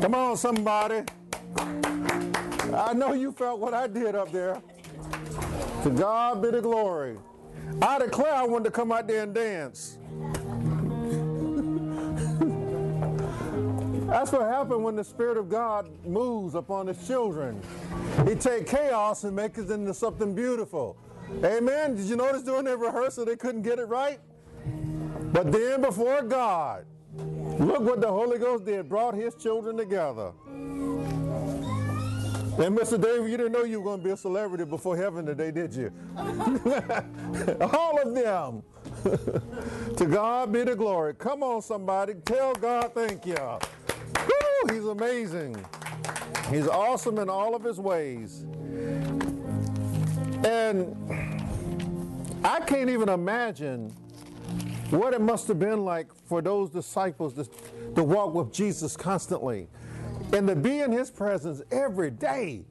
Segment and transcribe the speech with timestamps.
[0.00, 1.02] Come on, somebody.
[2.74, 4.60] I know you felt what I did up there.
[5.82, 7.16] To God be the glory.
[7.80, 9.98] I declare I wanted to come out there and dance.
[14.08, 17.60] That's what happens when the Spirit of God moves upon His children.
[18.26, 20.96] He take chaos and make it into something beautiful.
[21.42, 21.96] Amen.
[21.96, 24.20] Did you notice during their rehearsal they couldn't get it right?
[25.34, 30.30] But then before God, look what the Holy Ghost did, brought His children together.
[32.56, 33.02] And Mr.
[33.02, 35.74] David, you didn't know you were going to be a celebrity before heaven today, did
[35.74, 35.92] you?
[37.60, 38.62] All of them.
[39.96, 41.14] to God be the glory.
[41.14, 42.14] Come on, somebody.
[42.24, 43.34] Tell God thank you.
[43.34, 45.56] Woo, he's amazing.
[46.48, 48.44] He's awesome in all of his ways.
[50.44, 50.94] And
[52.44, 53.92] I can't even imagine
[54.90, 57.48] what it must have been like for those disciples to,
[57.94, 59.68] to walk with Jesus constantly
[60.32, 62.64] and to be in his presence every day.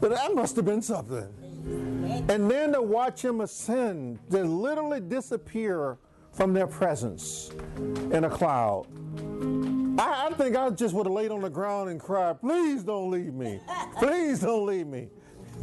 [0.00, 1.28] But that must have been something.
[2.28, 5.98] And then to watch him ascend, to literally disappear
[6.32, 8.86] from their presence in a cloud.
[9.98, 13.10] I, I think I just would have laid on the ground and cried, Please don't
[13.10, 13.60] leave me.
[13.98, 15.08] Please don't leave me.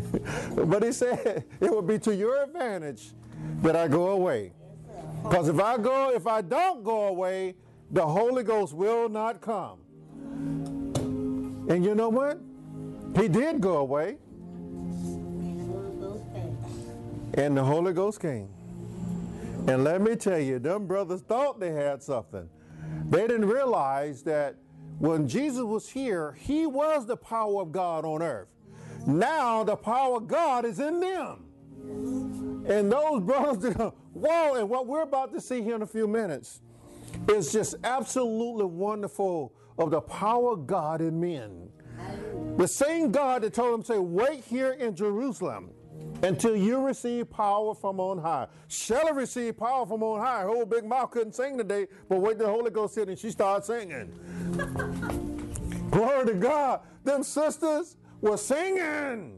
[0.56, 3.14] but he said it would be to your advantage
[3.62, 4.52] that I go away.
[5.30, 7.56] Because if I go, if I don't go away,
[7.92, 9.80] the Holy Ghost will not come.
[11.70, 12.40] And you know what?
[13.20, 14.18] He did go away.
[17.34, 18.50] And the Holy Ghost came.
[19.68, 22.50] And let me tell you, them brothers thought they had something.
[23.10, 24.56] They didn't realize that
[25.00, 28.48] when Jesus was here, he was the power of God on earth.
[29.06, 32.27] Now the power of God is in them.
[32.68, 33.74] And those brothers, did.
[34.14, 36.62] whoa, and what we're about to see here in a few minutes
[37.30, 41.70] is just absolutely wonderful of the power of God in men.
[42.58, 45.72] The same God that told them, say, wait here in Jerusalem
[46.24, 48.48] until you receive power from on high.
[48.68, 50.42] Shall receive power from on high.
[50.42, 53.32] Her old big mouth couldn't sing today, but wait the Holy Ghost hit and she
[53.32, 54.12] started singing.
[55.92, 56.82] Glory to God.
[57.04, 59.37] Them sisters were singing.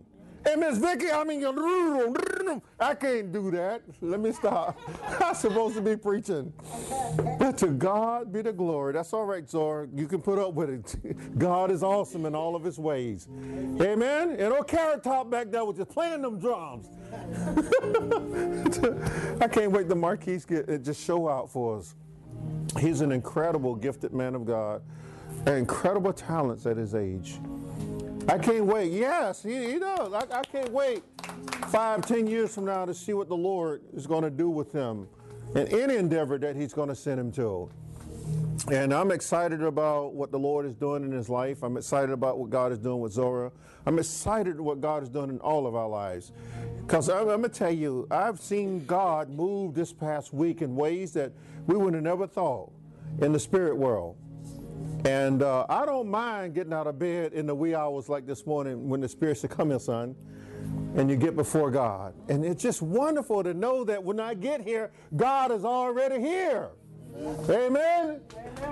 [0.56, 1.44] Miss Vicky, I mean,
[2.80, 3.82] I can't do that.
[4.02, 4.80] Let me stop.
[5.22, 6.54] I'm supposed to be preaching.
[7.38, 8.94] But to God be the glory.
[8.94, 9.88] That's all right, Zora.
[9.94, 10.96] You can put up with it.
[11.40, 13.28] God is awesome in all of his ways.
[13.32, 14.32] Amen.
[14.32, 16.88] And old Carrot Top back there was just playing them drums.
[19.42, 21.96] I can't wait the Marquise get it just show out for us.
[22.80, 24.82] He's an incredible gifted man of God,
[25.48, 27.40] incredible talents at his age.
[28.30, 28.92] I can't wait.
[28.92, 30.14] Yes, he, he does.
[30.14, 31.02] I, I, can't wait
[31.70, 34.72] five, ten years from now to see what the Lord is going to do with
[34.72, 35.08] him
[35.56, 37.68] in any endeavor that he's going to send him to.
[38.72, 41.64] And I'm excited about what the Lord is doing in his life.
[41.64, 43.52] I'm excited about what God is doing with Zora.
[43.88, 46.32] I'm excited what God is doing in all of our lives.
[46.86, 50.76] Because I'm, I'm going to tell you, I've seen God move this past week in
[50.76, 51.32] ways that
[51.66, 52.72] we would have never thought
[53.22, 54.18] in the spirit world.
[55.06, 58.46] And uh, I don't mind getting out of bed in the wee hours like this
[58.46, 60.16] morning when the Spirit said, Come here, son.
[60.96, 62.14] And you get before God.
[62.28, 66.70] And it's just wonderful to know that when I get here, God is already here.
[67.16, 67.50] Amen.
[67.50, 68.22] Amen.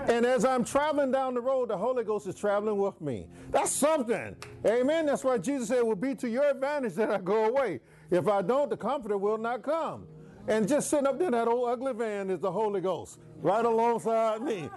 [0.08, 3.28] And as I'm traveling down the road, the Holy Ghost is traveling with me.
[3.52, 4.36] That's something.
[4.66, 5.06] Amen.
[5.06, 7.80] That's why Jesus said it will be to your advantage that I go away.
[8.10, 10.08] If I don't, the Comforter will not come.
[10.48, 13.66] And just sitting up there in that old ugly van is the Holy Ghost right
[13.66, 14.70] alongside me.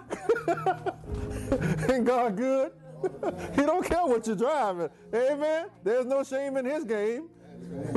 [1.89, 2.71] Ain't God good?
[3.55, 4.89] he don't care what you're driving.
[5.13, 5.67] Amen.
[5.83, 7.29] There's no shame in his game.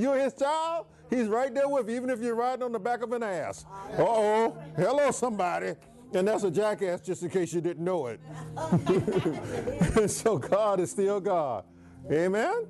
[0.00, 3.02] you're his child, he's right there with you, even if you're riding on the back
[3.02, 3.66] of an ass.
[3.92, 4.58] Uh oh.
[4.76, 5.74] Hello, somebody.
[6.14, 8.20] And that's a jackass, just in case you didn't know it.
[10.10, 11.64] so God is still God.
[12.10, 12.66] Amen.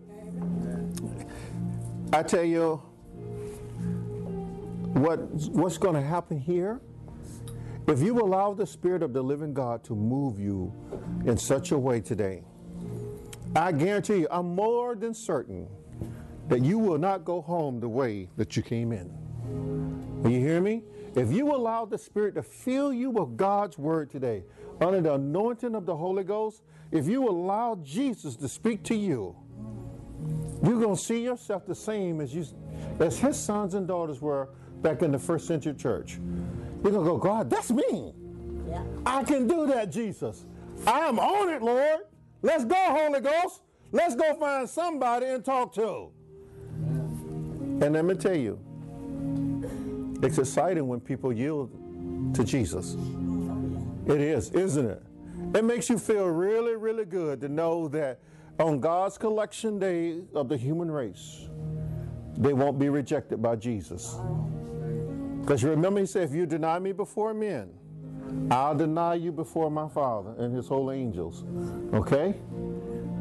[2.12, 2.82] I tell you,
[4.92, 5.18] what,
[5.50, 6.80] what's going to happen here
[7.90, 10.72] if you allow the Spirit of the living God to move you
[11.24, 12.44] in such a way today,
[13.56, 15.66] I guarantee you, I'm more than certain
[16.48, 19.12] that you will not go home the way that you came in.
[20.24, 20.84] You hear me?
[21.16, 24.44] If you allow the Spirit to fill you with God's Word today,
[24.80, 29.34] under the anointing of the Holy Ghost, if you allow Jesus to speak to you,
[30.62, 32.44] you're going to see yourself the same as, you,
[33.00, 34.50] as His sons and daughters were
[34.82, 36.18] back in the first century church.
[36.82, 38.14] You're going to go, God, that's me.
[38.68, 38.82] Yeah.
[39.04, 40.44] I can do that, Jesus.
[40.86, 42.00] I'm on it, Lord.
[42.42, 43.62] Let's go, Holy Ghost.
[43.92, 46.10] Let's go find somebody and talk to.
[47.82, 48.58] And let me tell you,
[50.22, 51.70] it's exciting when people yield
[52.34, 52.96] to Jesus.
[54.06, 55.02] It is, isn't it?
[55.54, 58.20] It makes you feel really, really good to know that
[58.58, 61.48] on God's collection day of the human race,
[62.36, 64.16] they won't be rejected by Jesus.
[65.40, 67.70] Because you remember, he said, if you deny me before men,
[68.50, 71.44] I'll deny you before my Father and his holy angels.
[71.92, 72.34] Okay?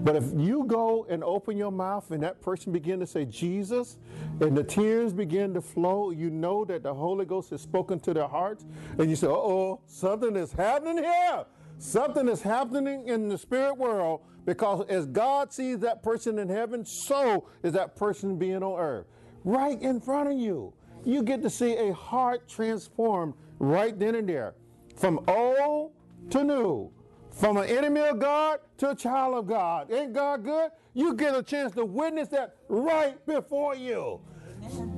[0.02, 3.98] But if you go and open your mouth and that person begin to say Jesus
[4.40, 8.14] and the tears begin to flow, you know that the Holy Ghost has spoken to
[8.14, 8.66] their hearts
[8.98, 11.46] and you say, oh, something is happening here.
[11.80, 16.86] Something is happening in the spirit world because as God sees that person in heaven,
[16.86, 19.06] so is that person being on earth.
[19.44, 20.74] Right in front of you.
[21.06, 24.56] You get to see a heart transformed right then and there.
[24.96, 25.92] From old
[26.32, 26.92] to new
[27.40, 29.90] from an enemy of God to a child of God.
[29.92, 30.72] Ain't God good?
[30.94, 34.20] You get a chance to witness that right before you.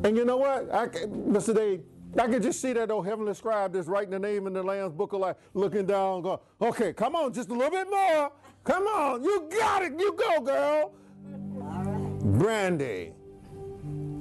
[0.04, 0.74] And you know what?
[0.74, 1.54] I, Mr.
[1.56, 1.84] Dave,
[2.18, 4.94] I can just see that old heavenly scribe that's writing the name in the Lamb's
[4.94, 8.32] book of life, looking down, going, okay, come on, just a little bit more.
[8.64, 9.94] Come on, you got it.
[10.00, 10.94] You go, girl.
[12.40, 13.14] Brandy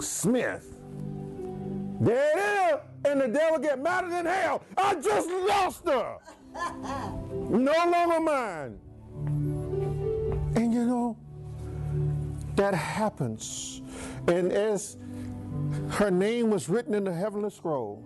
[0.00, 0.79] Smith.
[2.00, 2.80] There it is.
[3.04, 4.62] And the devil get madder than hell.
[4.76, 6.16] I just lost her
[7.32, 8.78] no longer mine.
[10.56, 11.16] And you know,
[12.56, 13.82] that happens.
[14.26, 14.96] And as
[15.90, 18.02] her name was written in the heavenly scroll,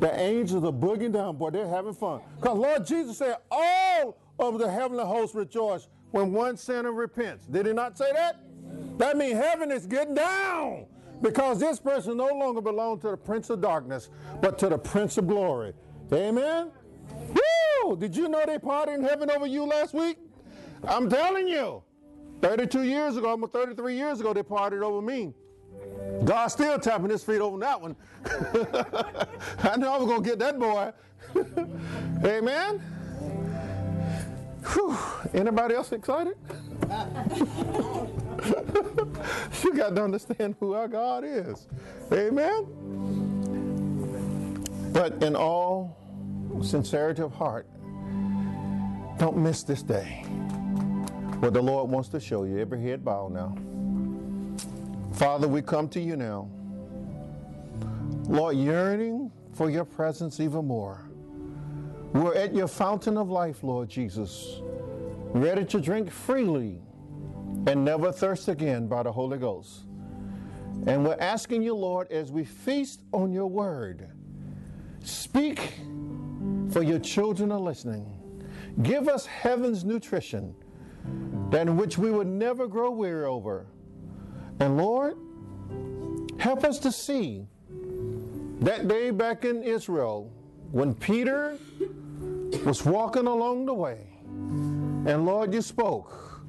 [0.00, 2.20] the angels are booging down, boy, they're having fun.
[2.40, 7.46] Because Lord Jesus said, all of the heavenly hosts rejoice when one sinner repents.
[7.46, 8.40] Did he not say that?
[8.98, 10.86] That means heaven is getting down
[11.22, 14.10] because this person no longer belongs to the prince of darkness,
[14.40, 15.72] but to the prince of glory.
[16.12, 16.70] Amen?
[17.84, 17.96] Woo!
[17.96, 20.18] Did you know they partied in heaven over you last week?
[20.84, 21.82] I'm telling you.
[22.42, 25.32] 32 years ago, almost 33 years ago, they partied over me.
[26.24, 27.94] God's still tapping his feet over that one.
[28.26, 30.92] I know I was going to get that boy.
[32.24, 32.82] Amen.
[34.64, 34.96] Whew.
[35.34, 36.36] Anybody else excited?
[39.62, 41.66] you got to understand who our God is.
[42.12, 42.66] Amen.
[44.92, 45.96] But in all
[46.62, 47.66] sincerity of heart,
[49.18, 50.24] don't miss this day.
[51.40, 52.58] What the Lord wants to show you.
[52.58, 53.56] Every head bow now.
[55.14, 56.48] Father, we come to you now.
[58.28, 61.08] Lord, yearning for your presence even more.
[62.12, 64.60] We're at your fountain of life, Lord Jesus,
[65.32, 66.82] ready to drink freely
[67.66, 69.86] and never thirst again by the Holy Ghost.
[70.86, 74.08] And we're asking you, Lord, as we feast on your word,
[75.02, 75.72] speak
[76.70, 78.06] for your children are listening.
[78.82, 80.54] Give us heaven's nutrition,
[81.50, 83.66] than which we would never grow weary over.
[84.60, 85.16] And Lord,
[86.38, 87.46] help us to see
[88.60, 90.30] that day back in Israel
[90.70, 91.58] when Peter
[92.64, 94.06] was walking along the way.
[94.24, 96.42] And Lord, you spoke.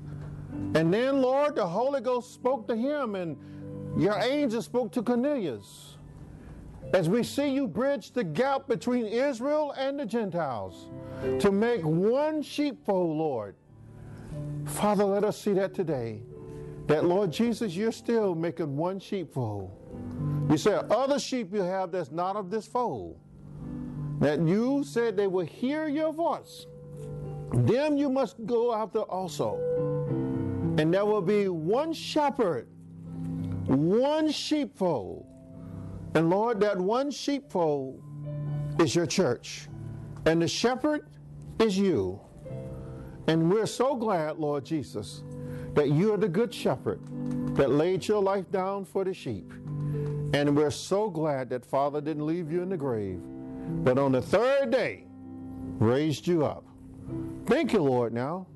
[0.76, 3.38] And then, Lord, the Holy Ghost spoke to him, and
[3.98, 5.98] your angel spoke to Cornelius.
[6.94, 10.88] As we see you bridge the gap between Israel and the Gentiles
[11.40, 13.56] to make one sheepfold, Lord.
[14.66, 16.22] Father, let us see that today.
[16.88, 19.72] That, Lord Jesus, you're still making one sheepfold.
[20.50, 23.18] You said, other sheep you have that's not of this fold.
[24.24, 26.66] That you said they will hear your voice.
[27.54, 29.58] Them you must go after also.
[30.78, 32.68] And there will be one shepherd,
[33.68, 35.28] one sheepfold
[36.16, 38.02] and Lord, that one sheepfold
[38.80, 39.68] is your church,
[40.26, 41.08] and the shepherd
[41.60, 42.20] is you.
[43.28, 45.24] And we're so glad, Lord Jesus,
[45.74, 47.00] that you are the good shepherd
[47.56, 49.52] that laid your life down for the sheep.
[50.34, 53.22] And we're so glad that Father didn't leave you in the grave,
[53.68, 55.06] but on the third day
[55.80, 56.64] raised you up.
[57.46, 58.48] Thank you, Lord, now.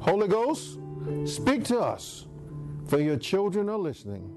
[0.00, 0.78] Holy Ghost,
[1.24, 2.26] speak to us,
[2.86, 4.36] for your children are listening.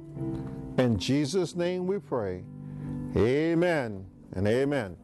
[0.77, 2.43] In Jesus' name we pray.
[3.15, 4.97] Amen and amen.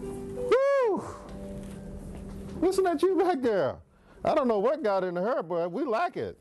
[0.00, 1.04] Woo!
[2.60, 3.76] Listen at you back there.
[4.24, 6.38] I don't know what got into her, but we like it.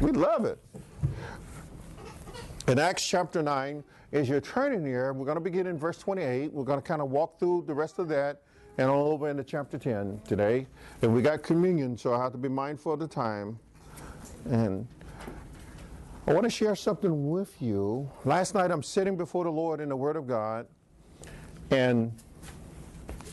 [0.00, 0.58] We love it.
[2.68, 6.52] In Acts chapter 9, as you're turning here, we're going to begin in verse 28.
[6.52, 8.40] We're going to kind of walk through the rest of that
[8.78, 10.66] and all over into chapter 10 today.
[11.02, 13.58] And we got communion, so I have to be mindful of the time.
[14.46, 14.86] And
[16.26, 18.10] I want to share something with you.
[18.24, 20.66] Last night I'm sitting before the Lord in the Word of God,
[21.70, 22.12] and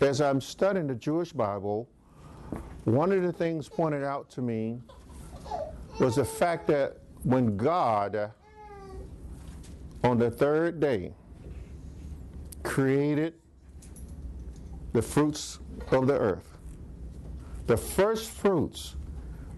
[0.01, 1.88] as I'm studying the Jewish Bible,
[2.84, 4.79] one of the things pointed out to me
[6.00, 8.32] was the fact that when God,
[10.06, 11.12] on the third day,
[12.62, 13.34] created
[14.94, 15.58] the fruits
[15.92, 16.60] of the earth.
[17.66, 18.96] The first fruits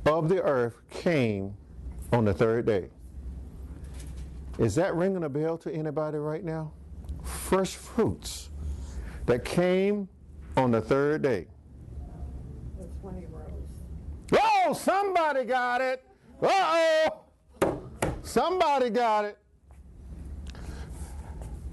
[0.06, 1.54] of the earth came
[2.14, 2.90] on the third day.
[4.58, 6.72] Is that ringing a bell to anybody right now?
[7.24, 8.50] First fruits
[9.26, 10.08] that came
[10.56, 11.48] on the third day.
[12.80, 13.52] That's when he rose.
[14.32, 16.06] Oh, somebody got it.
[16.42, 17.10] Uh
[17.62, 17.82] oh.
[18.24, 19.38] Somebody got it.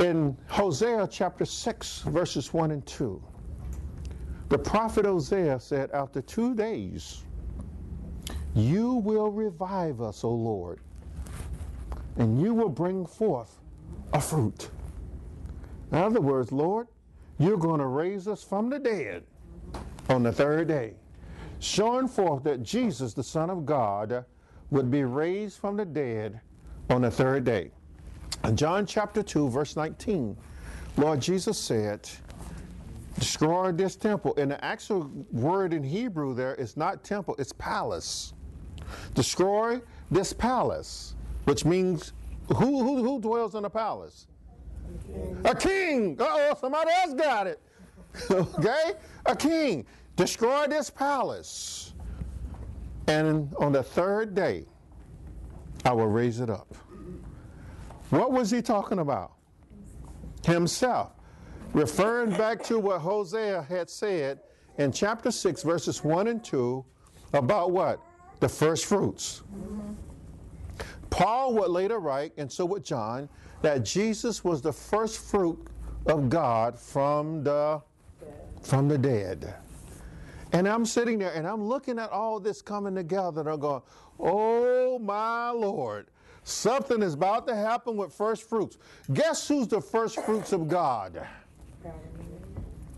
[0.01, 3.23] In Hosea chapter 6, verses 1 and 2,
[4.49, 7.23] the prophet Hosea said, After two days,
[8.55, 10.81] you will revive us, O Lord,
[12.17, 13.61] and you will bring forth
[14.13, 14.69] a fruit.
[15.93, 16.89] In other words, Lord,
[17.39, 19.23] you're going to raise us from the dead
[20.09, 20.95] on the third day,
[21.61, 24.25] showing forth that Jesus, the Son of God,
[24.71, 26.41] would be raised from the dead
[26.91, 27.71] on the third day.
[28.45, 30.37] In John chapter 2, verse 19,
[30.99, 32.09] Lord Jesus said,
[33.19, 34.35] Destroy this temple.
[34.37, 38.35] And the actual word in Hebrew there is not temple, it's palace.
[39.15, 42.13] Destroy this palace, which means
[42.49, 44.27] who, who, who dwells in a palace?
[45.45, 46.17] A king.
[46.21, 47.61] Uh oh, somebody else got it.
[48.31, 48.93] okay?
[49.25, 49.87] A king.
[50.17, 51.95] Destroy this palace.
[53.07, 54.67] And on the third day,
[55.85, 56.75] I will raise it up.
[58.11, 59.33] What was he talking about?
[60.45, 61.13] Himself.
[61.73, 64.41] Referring back to what Hosea had said
[64.79, 66.85] in chapter 6, verses 1 and 2
[67.33, 68.01] about what?
[68.41, 69.43] The first fruits.
[71.11, 73.29] Paul would later write, and so would John,
[73.63, 75.59] that Jesus was the first fruit
[76.07, 77.81] of God from the
[78.63, 79.55] from the dead.
[80.53, 83.83] And I'm sitting there and I'm looking at all this coming together and I'm going,
[84.19, 86.07] oh my Lord,
[86.45, 88.79] something is about to happen with first fruits.
[89.13, 91.27] Guess who's the first fruits of God?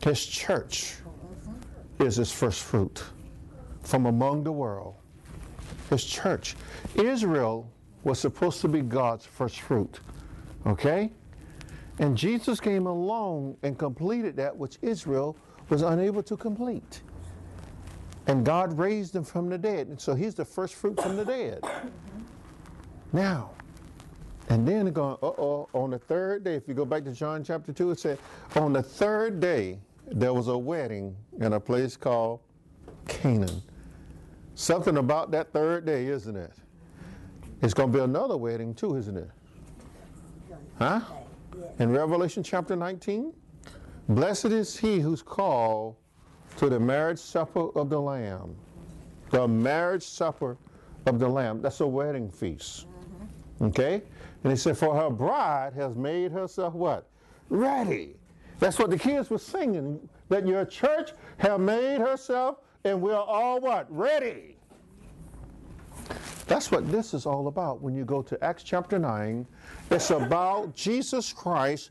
[0.02, 0.94] His church
[1.98, 3.02] is his first fruit
[3.82, 4.94] from among the world.
[5.90, 6.56] His church.
[6.94, 7.70] Israel
[8.04, 10.00] was supposed to be God's first fruit.
[10.66, 11.12] Okay?
[11.98, 15.36] And Jesus came along and completed that which Israel
[15.68, 17.00] was unable to complete.
[18.26, 19.86] And God raised him from the dead.
[19.88, 21.60] And so he's the first fruit from the dead.
[23.16, 23.52] Now,
[24.50, 27.42] and then going, uh oh, on the third day, if you go back to John
[27.42, 28.18] chapter 2, it said,
[28.56, 32.40] on the third day, there was a wedding in a place called
[33.08, 33.62] Canaan.
[34.54, 36.52] Something about that third day, isn't it?
[37.62, 39.30] It's going to be another wedding too, isn't it?
[40.78, 41.00] Huh?
[41.78, 43.32] In Revelation chapter 19,
[44.10, 45.96] blessed is he who's called
[46.58, 48.54] to the marriage supper of the Lamb.
[49.30, 50.58] The marriage supper
[51.06, 51.62] of the Lamb.
[51.62, 52.84] That's a wedding feast.
[53.60, 54.02] Okay?
[54.42, 57.06] And he said, For her bride has made herself what?
[57.48, 58.16] Ready.
[58.58, 60.08] That's what the kids were singing.
[60.28, 63.86] That your church have made herself and we're all what?
[63.90, 64.56] Ready.
[66.46, 69.44] That's what this is all about when you go to Acts chapter 9.
[69.90, 71.90] It's about Jesus Christ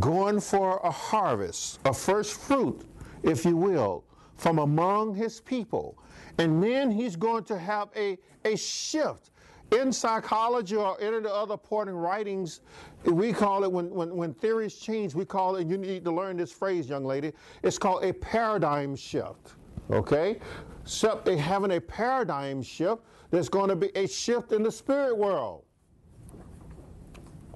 [0.00, 2.82] going for a harvest, a first fruit,
[3.22, 4.04] if you will,
[4.36, 5.96] from among his people.
[6.36, 9.30] And then he's going to have a, a shift.
[9.72, 12.60] In psychology or any of the other important writings,
[13.04, 16.36] we call it, when, when, when theories change, we call it, you need to learn
[16.36, 19.54] this phrase, young lady, it's called a paradigm shift.
[19.90, 20.38] Okay?
[20.84, 23.02] So they're having a paradigm shift
[23.34, 25.64] there's going to be a shift in the spirit world.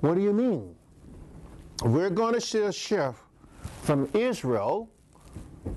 [0.00, 0.74] What do you mean?
[1.84, 3.20] We're going to see a shift
[3.82, 4.90] from Israel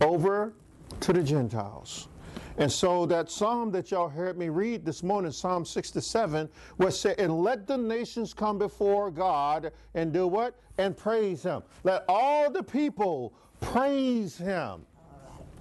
[0.01, 0.53] over
[1.01, 2.07] to the Gentiles.
[2.57, 7.19] And so that psalm that y'all heard me read this morning, Psalm 67, was said,
[7.19, 10.59] and let the nations come before God and do what?
[10.77, 11.63] And praise him.
[11.83, 14.85] Let all the people praise him.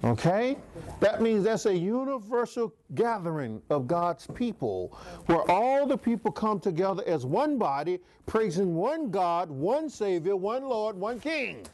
[0.03, 0.57] Okay?
[0.99, 7.03] That means that's a universal gathering of God's people where all the people come together
[7.05, 11.65] as one body, praising one God, one Savior, one Lord, one King.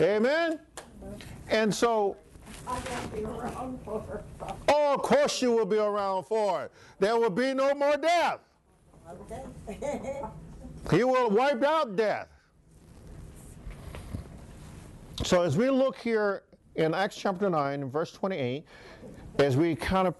[0.00, 0.58] Amen?
[1.48, 2.16] And so.
[4.68, 6.72] Oh, of course you will be around for it.
[6.98, 8.40] There will be no more death.
[9.70, 10.22] Okay.
[10.90, 12.28] he will wipe out death.
[15.24, 16.42] So as we look here
[16.74, 18.64] in Acts chapter 9, verse 28,
[19.38, 20.14] as we kind of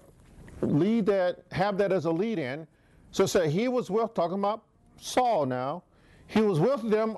[0.61, 2.65] lead that, have that as a lead in,
[3.11, 4.63] so say he was with, talking about
[4.99, 5.83] Saul now,
[6.27, 7.15] he was with them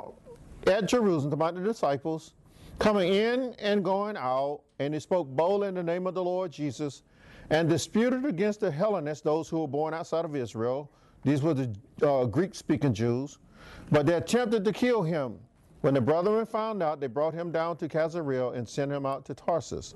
[0.67, 2.33] at Jerusalem, about the disciples,
[2.79, 6.51] coming in and going out, and he spoke boldly in the name of the Lord
[6.51, 7.03] Jesus,
[7.49, 10.89] and disputed against the Hellenists, those who were born outside of Israel.
[11.23, 13.37] These were the uh, Greek speaking Jews,
[13.91, 15.37] but they attempted to kill him.
[15.81, 19.25] When the brethren found out, they brought him down to Caesarea and sent him out
[19.25, 19.95] to Tarsus.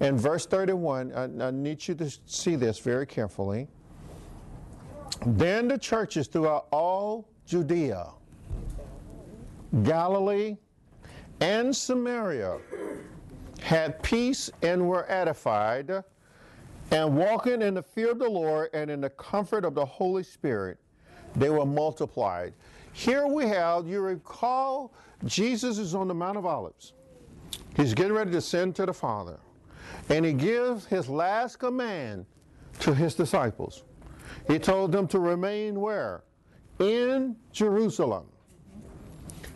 [0.00, 3.68] In verse 31, I, I need you to see this very carefully.
[5.26, 8.08] Then the churches throughout all Judea,
[9.82, 10.56] Galilee,
[11.44, 12.56] and Samaria
[13.60, 16.02] had peace and were edified,
[16.90, 20.22] and walking in the fear of the Lord and in the comfort of the Holy
[20.22, 20.78] Spirit,
[21.36, 22.54] they were multiplied.
[22.94, 24.94] Here we have, you recall,
[25.26, 26.94] Jesus is on the Mount of Olives.
[27.76, 29.38] He's getting ready to send to the Father.
[30.08, 32.24] And he gives his last command
[32.80, 33.84] to his disciples.
[34.46, 36.24] He told them to remain where?
[36.78, 38.28] In Jerusalem.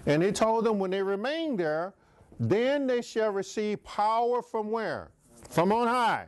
[0.08, 1.92] And he told them when they remain there,
[2.40, 5.10] then they shall receive power from where?
[5.50, 6.26] From on high.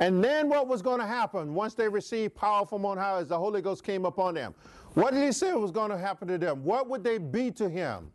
[0.00, 3.28] And then what was going to happen once they received power from on high as
[3.28, 4.54] the Holy Ghost came upon them?
[4.94, 6.64] What did he say was going to happen to them?
[6.64, 8.10] What would they be to him?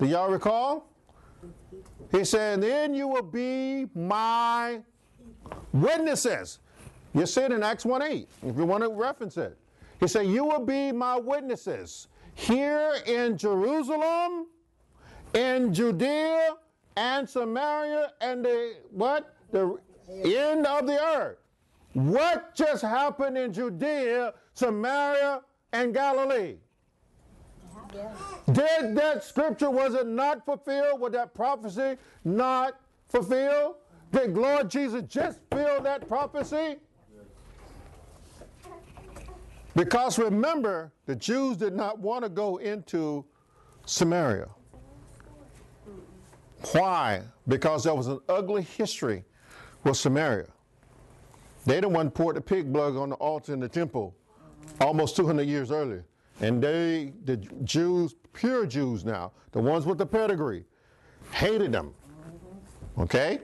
[0.00, 0.90] Do y'all recall?
[2.10, 4.80] He said, Then you will be my
[5.72, 6.58] witnesses.
[7.14, 9.56] You see it in Acts 1 8, if you want to reference it.
[10.00, 14.46] He said, You will be my witnesses here in Jerusalem,
[15.34, 16.54] in Judea,
[16.96, 19.34] and Samaria, and the what?
[19.50, 19.78] The
[20.24, 21.38] end of the earth.
[21.94, 25.40] What just happened in Judea, Samaria,
[25.72, 26.56] and Galilee?
[28.52, 31.00] Did that scripture, was it not fulfilled?
[31.00, 32.78] Was that prophecy not
[33.08, 33.76] fulfilled?
[34.12, 36.76] Did Lord Jesus just fill that prophecy?
[39.78, 43.24] Because remember, the Jews did not want to go into
[43.86, 44.48] Samaria.
[46.72, 47.22] Why?
[47.46, 49.24] Because there was an ugly history
[49.84, 50.48] with Samaria.
[51.64, 54.16] They didn't want to pour the pig blood on the altar in the temple
[54.80, 56.04] almost 200 years earlier.
[56.40, 60.64] And they, the Jews, pure Jews now, the ones with the pedigree,
[61.30, 61.94] hated them.
[62.98, 63.42] Okay?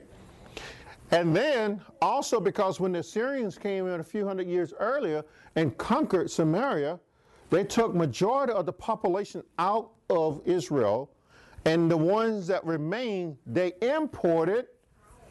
[1.14, 5.24] And then also because when the Assyrians came in a few hundred years earlier
[5.54, 6.98] and conquered Samaria,
[7.50, 11.12] they took majority of the population out of Israel,
[11.66, 14.66] and the ones that remained, they imported,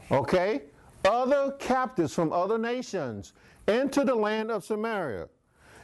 [0.10, 0.62] okay,
[1.04, 3.34] other captives from other nations
[3.68, 5.28] into the land of Samaria.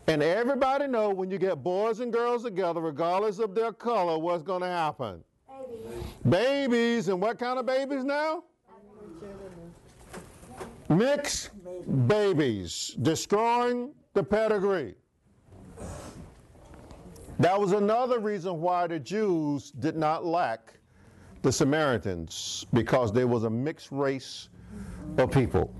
[0.07, 4.43] And everybody know when you get boys and girls together, regardless of their color, what's
[4.43, 5.25] going to happen?
[5.49, 6.05] Babies.
[6.29, 7.07] babies.
[7.09, 8.43] And what kind of babies now?
[10.89, 11.51] Mixed
[12.07, 12.97] babies.
[13.01, 14.95] Destroying the pedigree.
[17.39, 20.73] That was another reason why the Jews did not like
[21.41, 24.49] the Samaritans, because there was a mixed race
[25.17, 25.73] of people.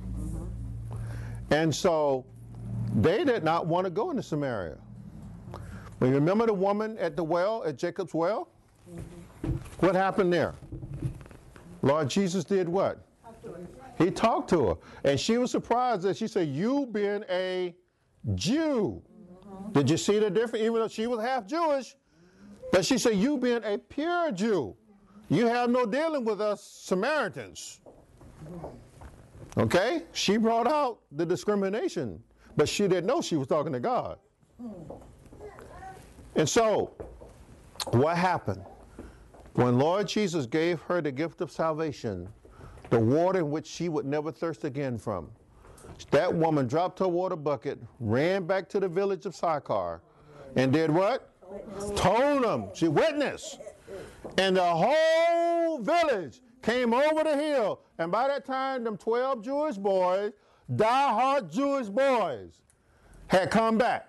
[1.51, 2.25] And so
[2.95, 4.77] they did not want to go into Samaria.
[5.99, 8.47] But you remember the woman at the well, at Jacob's well?
[8.89, 9.57] Mm-hmm.
[9.85, 10.55] What happened there?
[11.81, 13.05] Lord Jesus did what?
[13.99, 14.75] He talked to her.
[15.03, 17.75] And she was surprised that she said, You being a
[18.33, 19.03] Jew.
[19.73, 20.63] Did you see the difference?
[20.63, 21.95] Even though she was half Jewish.
[22.71, 24.75] But she said, You being a pure Jew.
[25.29, 27.81] You have no dealing with us Samaritans.
[29.57, 30.03] Okay?
[30.13, 32.23] She brought out the discrimination
[32.59, 34.17] but she didn't know she was talking to God.
[36.35, 36.91] And so,
[37.91, 38.61] what happened?
[39.53, 42.27] When Lord Jesus gave her the gift of salvation,
[42.89, 45.29] the water in which she would never thirst again from,
[46.11, 50.01] that woman dropped her water bucket, ran back to the village of Sychar,
[50.55, 51.29] and did what?
[51.95, 52.67] Told them.
[52.73, 53.59] She witnessed.
[54.37, 57.81] And the whole village came over the hill.
[57.97, 60.31] And by that time, them 12 Jewish boys
[60.75, 62.61] die-hard Jewish boys
[63.27, 64.07] had come back.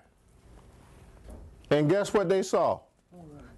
[1.70, 2.80] And guess what they saw?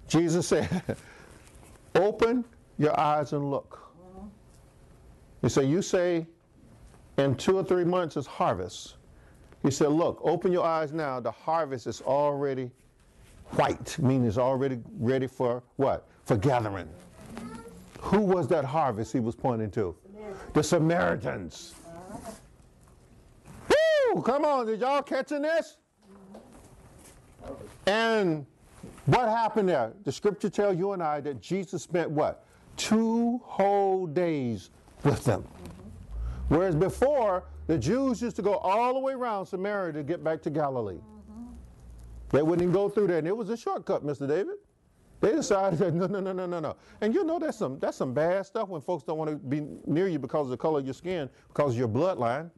[0.06, 0.96] Jesus said,
[1.94, 2.44] Open
[2.78, 3.81] your eyes and look.
[5.42, 6.26] He said, You say
[7.18, 8.94] in two or three months is harvest.
[9.62, 11.20] He said, Look, open your eyes now.
[11.20, 12.70] The harvest is already
[13.50, 16.06] white, meaning it's already ready for what?
[16.24, 16.88] For gathering.
[18.00, 19.94] Who was that harvest he was pointing to?
[20.54, 21.74] The Samaritans.
[23.68, 24.22] Woo!
[24.22, 25.76] Come on, did y'all catching this?
[27.86, 28.46] And
[29.06, 29.92] what happened there?
[30.04, 32.44] The scripture tells you and I that Jesus spent what?
[32.76, 34.70] Two whole days
[35.04, 35.42] with them.
[35.42, 36.54] Mm-hmm.
[36.54, 40.42] Whereas before, the Jews used to go all the way around Samaria to get back
[40.42, 40.96] to Galilee.
[40.96, 41.52] Mm-hmm.
[42.30, 44.28] They wouldn't even go through there, and it was a shortcut, Mr.
[44.28, 44.56] David.
[45.22, 46.76] They decided that no, no, no, no, no, no.
[47.00, 49.60] And you know that's some that's some bad stuff when folks don't want to be
[49.86, 52.50] near you because of the color of your skin, because of your bloodline.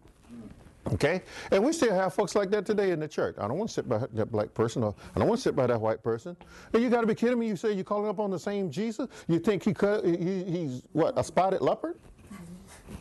[0.93, 1.23] Okay?
[1.51, 3.37] And we still have folks like that today in the church.
[3.39, 5.57] I don't want to sit by that black person or I don't want to sit
[5.57, 6.37] by that white person.
[6.73, 7.49] And you got to be kidding me.
[7.49, 9.09] You say you're calling up on the same Jesus?
[9.29, 11.99] You think he, he he's what, a spotted leopard?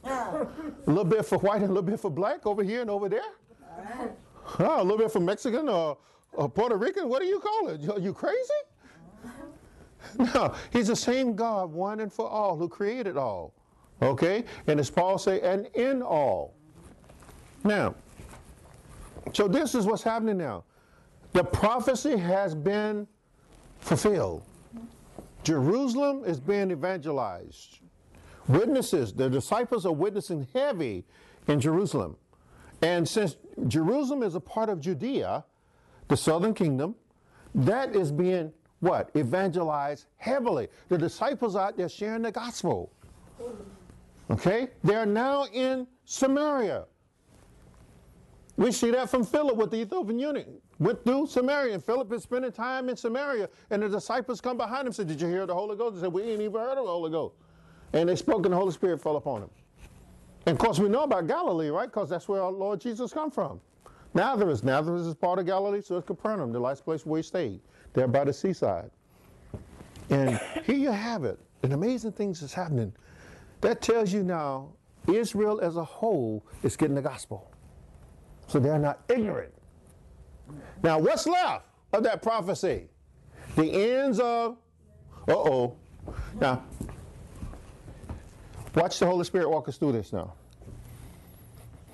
[0.03, 0.47] A
[0.85, 3.21] little bit for white and a little bit for black over here and over there?
[4.43, 5.97] Huh, a little bit for Mexican or,
[6.33, 7.09] or Puerto Rican?
[7.09, 7.89] What do you call it?
[7.89, 8.37] Are you crazy?
[10.19, 13.53] No, he's the same God, one and for all, who created all.
[14.01, 14.43] Okay?
[14.67, 16.53] And as Paul say, and in all.
[17.63, 17.95] Now,
[19.31, 20.65] so this is what's happening now.
[21.31, 23.07] The prophecy has been
[23.79, 24.43] fulfilled.
[25.43, 27.79] Jerusalem is being evangelized.
[28.47, 31.05] Witnesses, the disciples are witnessing heavy
[31.47, 32.17] in Jerusalem.
[32.81, 35.45] And since Jerusalem is a part of Judea,
[36.09, 36.95] the southern kingdom,
[37.55, 38.51] that is being
[38.81, 39.09] what?
[39.15, 40.67] Evangelized heavily.
[40.89, 42.91] The disciples out there sharing the gospel.
[44.29, 44.67] Okay?
[44.83, 46.85] They're now in Samaria.
[48.57, 50.47] We see that from Philip with the Ethiopian eunuch.
[50.79, 54.81] Went through Samaria, and Philip is spending time in Samaria, and the disciples come behind
[54.81, 55.95] him and said, Did you hear the Holy Ghost?
[55.95, 57.35] They said, We ain't even heard of the Holy Ghost.
[57.93, 59.49] And they spoke, and the Holy Spirit fell upon them.
[60.45, 61.85] And of course, we know about Galilee, right?
[61.85, 63.61] Because that's where our Lord Jesus come from.
[64.13, 64.63] Nazareth.
[64.63, 67.61] Nazareth is part of Galilee, so it's Capernaum, the last place where he stayed,
[67.93, 68.91] there by the seaside.
[70.09, 71.39] And here you have it.
[71.63, 72.93] And amazing things is happening.
[73.61, 74.69] That tells you now
[75.07, 77.49] Israel as a whole is getting the gospel.
[78.47, 79.53] So they're not ignorant.
[80.83, 82.89] Now, what's left of that prophecy?
[83.55, 84.57] The ends of,
[85.27, 85.75] uh oh.
[86.41, 86.63] Now,
[88.75, 90.33] watch the Holy Spirit walk us through this now.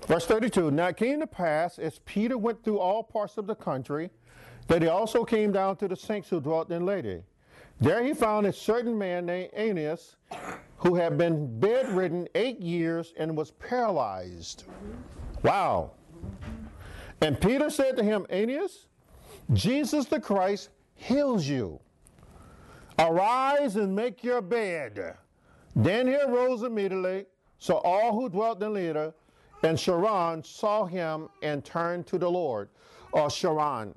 [0.07, 3.55] Verse 32 Now it came to pass, as Peter went through all parts of the
[3.55, 4.09] country,
[4.67, 7.21] that he also came down to the saints who dwelt in Lydda.
[7.79, 10.17] There he found a certain man named Aeneas,
[10.77, 14.63] who had been bedridden eight years and was paralyzed.
[15.43, 15.91] Wow.
[17.21, 18.87] And Peter said to him, Aeneas,
[19.53, 21.79] Jesus the Christ heals you.
[22.97, 25.15] Arise and make your bed.
[25.79, 27.25] Then he arose immediately.
[27.57, 29.13] So all who dwelt in Lydda
[29.63, 32.69] and Sharon saw him and turned to the Lord,
[33.11, 33.93] or Sharon.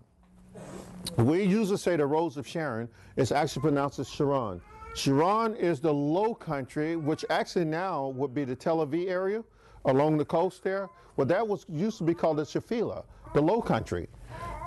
[1.16, 2.88] We usually say the Rose of Sharon.
[3.16, 4.60] It's actually pronounced as Sharon.
[4.94, 9.42] Sharon is the low country, which actually now would be the Tel Aviv area
[9.84, 10.88] along the coast there.
[11.16, 14.08] Well, that was used to be called the Shephelah, the low country.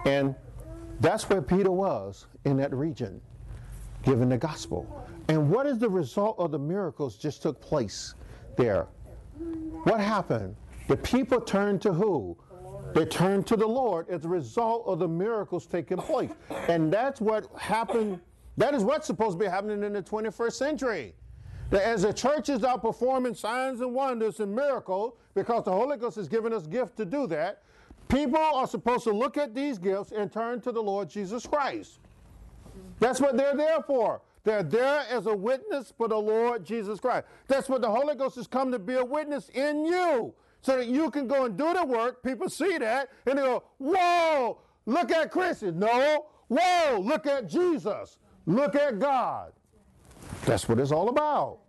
[0.05, 0.35] And
[0.99, 3.21] that's where Peter was in that region,
[4.03, 5.07] giving the gospel.
[5.27, 8.13] And what is the result of the miracles just took place
[8.57, 8.87] there?
[9.83, 10.55] What happened?
[10.87, 12.37] The people turned to who?
[12.93, 16.31] They turned to the Lord as a result of the miracles taking place.
[16.69, 18.19] And that's what happened.
[18.57, 21.13] That is what's supposed to be happening in the 21st century.
[21.71, 26.15] That as the churches are performing signs and wonders and miracles, because the Holy Ghost
[26.15, 27.63] has given us gift to do that,
[28.07, 31.99] people are supposed to look at these gifts and turn to the Lord Jesus Christ.
[32.99, 34.21] That's what they're there for.
[34.45, 37.25] They're there as a witness for the Lord Jesus Christ.
[37.47, 40.87] That's what the Holy Ghost has come to be a witness in you so that
[40.87, 42.23] you can go and do the work.
[42.23, 45.75] People see that and they go, Whoa, look at Christians.
[45.75, 48.19] No, whoa, look at Jesus.
[48.45, 49.51] Look at God.
[50.45, 51.59] That's what it's all about.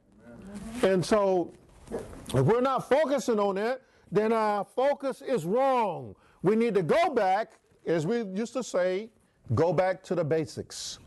[0.82, 1.54] And so,
[1.90, 6.14] if we're not focusing on it, then our focus is wrong.
[6.42, 7.52] We need to go back,
[7.86, 9.08] as we used to say,
[9.54, 10.98] go back to the basics.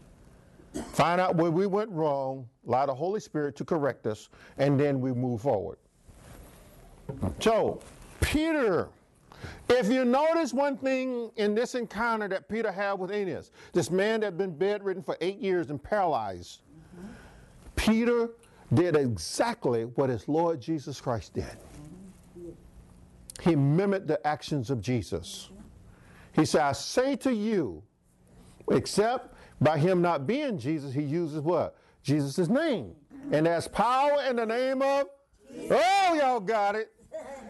[0.94, 5.02] Find out where we went wrong, allow the Holy Spirit to correct us, and then
[5.02, 5.78] we move forward.
[7.40, 7.82] So,
[8.22, 8.88] Peter,
[9.68, 14.20] if you notice one thing in this encounter that Peter had with Aeneas, this man
[14.20, 16.62] that had been bedridden for eight years and paralyzed,
[16.96, 17.08] mm-hmm.
[17.76, 18.30] Peter
[18.74, 21.58] did exactly what his Lord Jesus Christ did.
[23.42, 25.50] He mimicked the actions of Jesus.
[26.34, 27.82] He said, I say to you,
[28.70, 31.76] except by him not being Jesus, he uses what?
[32.04, 32.94] Jesus' name.
[33.32, 35.08] And there's power in the name of,
[35.72, 36.92] oh, y'all got it.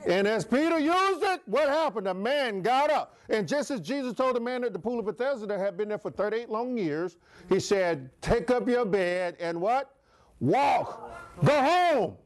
[0.06, 2.08] And as Peter used it, what happened?
[2.08, 3.18] The man got up.
[3.30, 5.90] And just as Jesus told the man at the pool of Bethesda that had been
[5.90, 7.18] there for 38 long years,
[7.50, 9.96] he said, Take up your bed and what?
[10.40, 11.12] Walk.
[11.44, 12.18] Go home.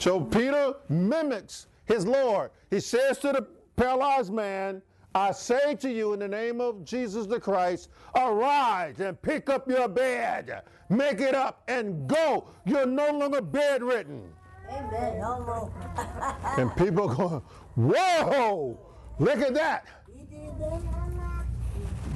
[0.00, 2.50] So Peter mimics his Lord.
[2.70, 4.82] He says to the paralyzed man,
[5.16, 9.66] I say to you in the name of Jesus the Christ, arise and pick up
[9.66, 12.48] your bed, make it up, and go.
[12.66, 14.30] You're no longer bedridden.
[14.70, 15.18] Amen.
[15.18, 15.72] No more.
[16.58, 17.40] and people going,
[17.76, 18.78] whoa,
[19.18, 19.86] look at that.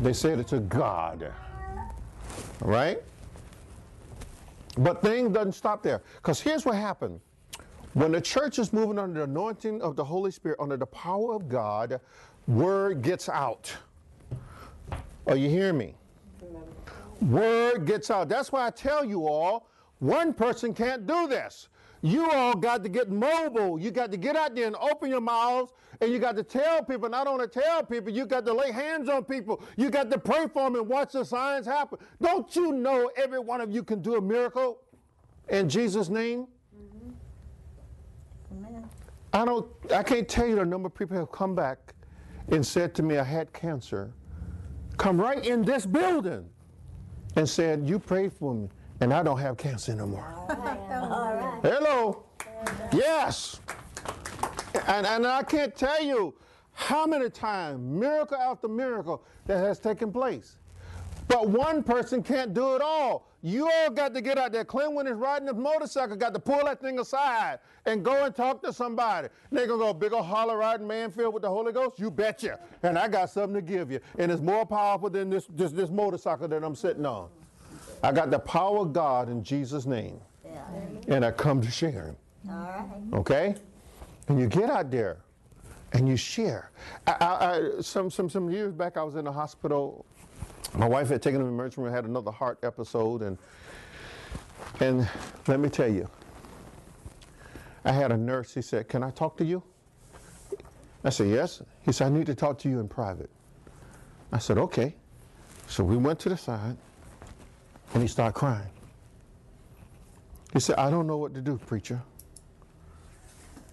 [0.02, 1.32] They said it to God.
[2.60, 3.02] Right?
[4.76, 6.02] But things doesn't stop there.
[6.16, 7.20] Because here's what happened.
[7.94, 11.34] When the church is moving under the anointing of the Holy Spirit, under the power
[11.34, 12.00] of God,
[12.46, 13.72] word gets out.
[15.26, 15.94] Are you hearing me?
[17.20, 18.28] Word gets out.
[18.28, 21.68] That's why I tell you all, one person can't do this.
[22.02, 23.78] You all got to get mobile.
[23.78, 26.82] You got to get out there and open your mouths and you got to tell
[26.82, 29.62] people, not only tell people, you got to lay hands on people.
[29.76, 31.98] You got to pray for them and watch the signs happen.
[32.22, 34.78] Don't you know every one of you can do a miracle
[35.50, 36.46] in Jesus' name?
[36.74, 38.64] Mm-hmm.
[38.66, 38.88] Amen.
[39.34, 41.94] I don't I can't tell you the number of people who have come back
[42.50, 44.12] and said to me, I had cancer.
[44.96, 46.48] Come right in this building
[47.36, 48.68] and said, You prayed for me
[49.00, 50.34] and I don't have cancer no more.
[50.48, 51.60] All right.
[51.62, 52.24] Hello.
[52.92, 53.60] Yes.
[54.86, 56.34] And, and I can't tell you
[56.72, 60.56] how many times, miracle after miracle, that has taken place.
[61.28, 63.29] But one person can't do it all.
[63.42, 64.64] You all got to get out there.
[64.64, 68.34] Clint, when he's riding his motorcycle, got to pull that thing aside and go and
[68.34, 69.28] talk to somebody.
[69.48, 71.98] And they're going to go, big old holler riding man filled with the Holy Ghost?
[71.98, 72.58] You betcha.
[72.82, 74.00] And I got something to give you.
[74.18, 77.28] And it's more powerful than this, this, this motorcycle that I'm sitting on.
[78.02, 80.20] I got the power of God in Jesus' name.
[80.44, 80.60] Yeah.
[81.08, 82.16] And I come to share him.
[82.50, 82.86] All right.
[83.14, 83.54] Okay?
[84.28, 85.18] And you get out there
[85.92, 86.70] and you share.
[87.06, 90.04] I, I, I, some, some, some years back, I was in the hospital.
[90.74, 93.38] My wife had taken an emergency room, had another heart episode, and
[94.78, 95.08] and
[95.46, 96.08] let me tell you,
[97.84, 98.54] I had a nurse.
[98.54, 99.62] He said, "Can I talk to you?"
[101.04, 103.30] I said, "Yes." He said, "I need to talk to you in private."
[104.32, 104.94] I said, "Okay."
[105.66, 106.76] So we went to the side,
[107.94, 108.70] and he started crying.
[110.52, 112.00] He said, "I don't know what to do, preacher."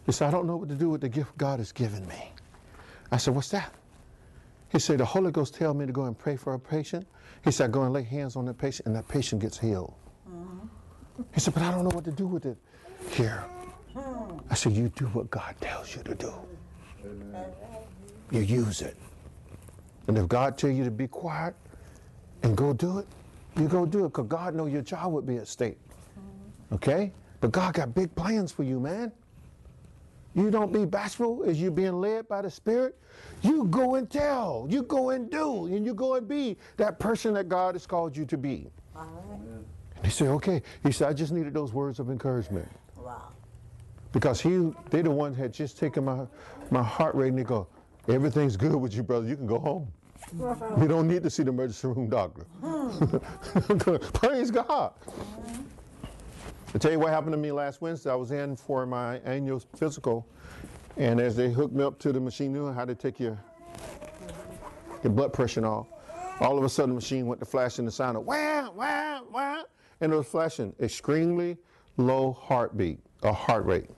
[0.07, 2.31] He said, I don't know what to do with the gift God has given me.
[3.12, 3.73] I said, What's that?
[4.69, 7.08] He said, The Holy Ghost tell me to go and pray for a patient.
[7.43, 9.93] He said, Go and lay hands on that patient, and that patient gets healed.
[10.30, 11.23] Mm-hmm.
[11.34, 12.58] He said, But I don't know what to do with it
[13.12, 13.45] here.
[14.49, 16.34] I said, You do what God tells you to do.
[18.32, 18.97] You use it.
[20.08, 21.56] And if God tell you to be quiet
[22.43, 23.08] and go do it,
[23.58, 25.80] you go do it because God know your job would be at stake.
[25.89, 26.75] Mm-hmm.
[26.75, 27.12] Okay?
[27.39, 29.12] But God got big plans for you, man.
[30.38, 32.95] You don't be bashful as you're being led by the Spirit.
[33.41, 34.67] You go and tell.
[34.69, 35.65] You go and do.
[35.65, 38.69] And you go and be that person that God has called you to be.
[38.95, 39.39] All right.
[39.95, 40.62] And he said, okay.
[40.84, 42.69] He said, I just needed those words of encouragement.
[42.95, 43.30] Wow.
[44.12, 46.28] Because he they the ones had just taken my
[46.69, 47.67] my heart rate and they go,
[48.08, 49.28] everything's good with you, brother.
[49.28, 49.91] You can go home.
[50.80, 52.43] You don't need to see the emergency room doctor.
[52.62, 53.97] Hmm.
[54.13, 54.93] Praise God.
[56.73, 58.12] I'll tell you what happened to me last Wednesday.
[58.12, 60.27] I was in for my annual physical,
[60.97, 63.39] and as they hooked me up to the machine, you know how to take your,
[65.01, 65.88] your blood pressure and all.
[66.41, 69.63] All of a sudden, the machine went to flashing the sound of wah, wah, wah,
[70.01, 71.58] and it was flashing extremely
[71.95, 73.89] low heartbeat, a heart rate.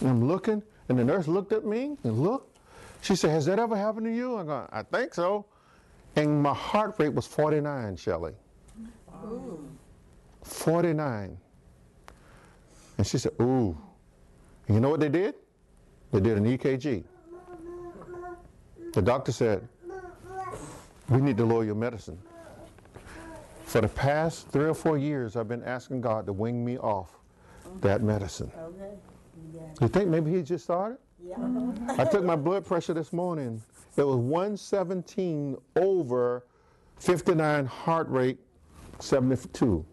[0.00, 2.58] And I'm looking, and the nurse looked at me and looked.
[3.00, 4.36] She said, Has that ever happened to you?
[4.36, 5.46] I go, I think so.
[6.16, 8.34] And my heart rate was 49, Shelley.
[10.44, 11.36] 49.
[12.98, 13.76] And she said, Ooh.
[14.66, 15.34] And you know what they did?
[16.12, 17.04] They did an EKG.
[18.92, 19.66] The doctor said,
[21.08, 22.18] We need to lower your medicine.
[23.64, 27.10] For the past three or four years, I've been asking God to wing me off
[27.80, 28.52] that medicine.
[28.58, 28.92] Okay.
[29.54, 29.62] Yeah.
[29.80, 30.98] You think maybe he just started?
[31.24, 31.36] Yeah.
[31.96, 33.62] I took my blood pressure this morning.
[33.96, 36.44] It was 117 over
[36.98, 38.38] 59 heart rate
[38.98, 39.84] 72.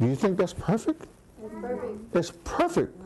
[0.00, 1.06] Do you think that's perfect?
[1.60, 2.14] Perfect.
[2.16, 2.96] It's perfect.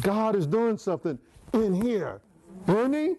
[0.00, 1.18] God is doing something
[1.52, 2.20] in here.
[2.66, 3.14] He?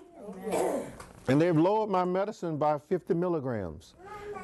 [1.27, 3.93] And they've lowered my medicine by 50 milligrams.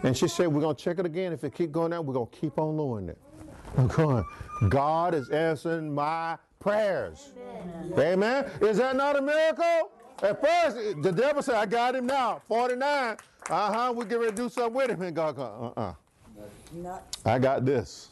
[0.04, 1.34] And she said, We're going to check it again.
[1.34, 3.18] If it keep going down, we're going to keep on lowering it.
[3.78, 4.26] I'm going,
[4.70, 7.34] God is answering my prayers.
[7.98, 8.50] Amen.
[8.62, 9.92] Is that not a miracle?
[10.22, 12.42] At first, the devil said, I got him now.
[12.48, 13.18] 49.
[13.50, 13.94] Uh huh.
[13.94, 15.02] We get ready to do something with him.
[15.02, 15.94] And God goes, Uh uh.
[16.74, 17.18] Not.
[17.26, 18.10] I got this.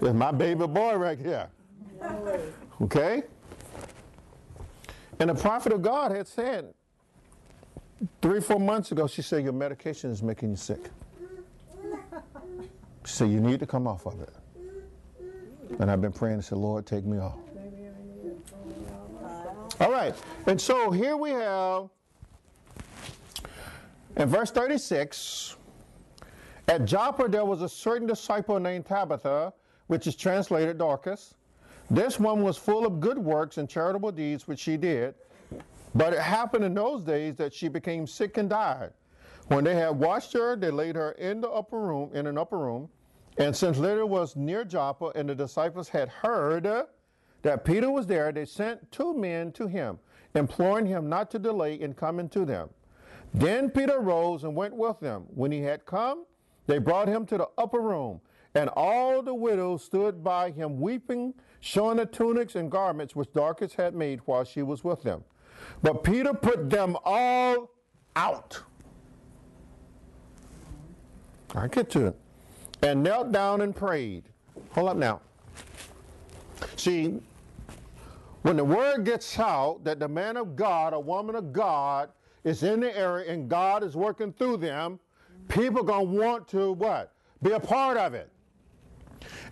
[0.00, 1.48] That's my baby boy right here.
[2.80, 3.22] Okay?
[5.18, 6.72] And the prophet of God had said
[8.22, 10.90] three, four months ago, she said, Your medication is making you sick.
[13.04, 14.32] She said, You need to come off of it.
[15.80, 17.38] And I've been praying and said, Lord, take me off.
[19.80, 20.14] All right.
[20.46, 21.88] And so here we have
[24.16, 25.56] in verse 36
[26.68, 29.52] at Joppa there was a certain disciple named Tabitha,
[29.86, 31.34] which is translated Dorcas.
[31.90, 35.14] This one was full of good works and charitable deeds which she did.
[35.94, 38.92] But it happened in those days that she became sick and died.
[39.46, 42.58] When they had washed her, they laid her in the upper room, in an upper
[42.58, 42.90] room.
[43.38, 46.64] And since Lydda was near Joppa, and the disciples had heard
[47.42, 49.98] that Peter was there, they sent two men to him,
[50.34, 52.68] imploring him not to delay in coming to them.
[53.32, 55.24] Then Peter rose and went with them.
[55.34, 56.26] When he had come,
[56.68, 58.20] they brought him to the upper room,
[58.54, 63.72] and all the widows stood by him weeping, showing the tunics and garments which Dorcas
[63.72, 65.24] had made while she was with them.
[65.82, 67.70] But Peter put them all
[68.14, 68.62] out.
[71.54, 72.16] I get to it.
[72.82, 74.24] And knelt down and prayed.
[74.70, 75.20] Hold up now.
[76.76, 77.18] See,
[78.42, 82.10] when the word gets out that the man of God, a woman of God,
[82.44, 85.00] is in the area and God is working through them,
[85.48, 87.12] people gonna want to what?
[87.42, 88.30] Be a part of it.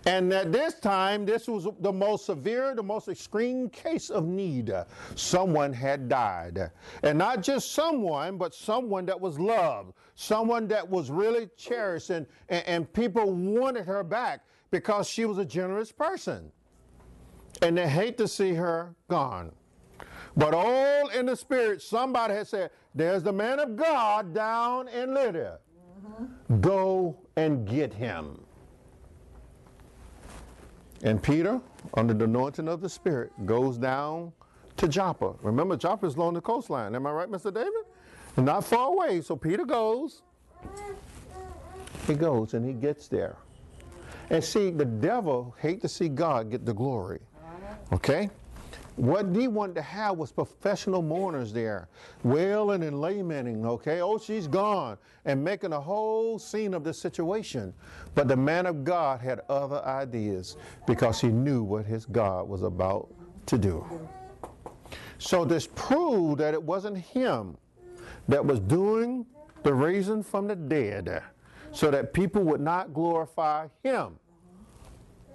[0.05, 4.73] And at this time, this was the most severe, the most extreme case of need.
[5.15, 6.71] Someone had died.
[7.03, 12.25] And not just someone, but someone that was loved, someone that was really cherished, and,
[12.49, 16.51] and, and people wanted her back because she was a generous person.
[17.61, 19.51] And they hate to see her gone.
[20.35, 25.13] But all in the spirit, somebody had said, There's the man of God down in
[25.13, 25.59] Lydia.
[26.07, 26.61] Mm-hmm.
[26.61, 28.41] Go and get him.
[31.03, 31.61] And Peter,
[31.93, 34.31] under the anointing of the Spirit, goes down
[34.77, 35.35] to Joppa.
[35.41, 36.95] Remember, Joppa is along the coastline.
[36.95, 37.53] Am I right, Mr.
[37.53, 37.73] David?
[38.37, 39.21] Not far away.
[39.21, 40.21] So Peter goes.
[42.05, 43.35] He goes and he gets there.
[44.29, 47.19] And see, the devil hate to see God get the glory.
[47.37, 47.95] Uh-huh.
[47.95, 48.29] Okay?
[48.97, 51.87] What he wanted to have was professional mourners there,
[52.23, 54.01] wailing and lamenting, okay?
[54.01, 57.75] Oh, she's gone, and making a whole scene of the situation.
[58.15, 60.57] But the man of God had other ideas
[60.87, 63.13] because he knew what his God was about
[63.45, 63.85] to do.
[65.19, 67.55] So this proved that it wasn't him
[68.27, 69.27] that was doing
[69.61, 71.21] the raising from the dead
[71.71, 74.17] so that people would not glorify him.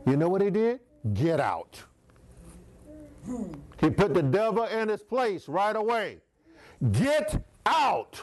[0.04, 0.80] You know what he did?
[1.14, 1.80] Get out.
[3.78, 6.18] He put the devil in his place right away.
[6.92, 8.20] Get out.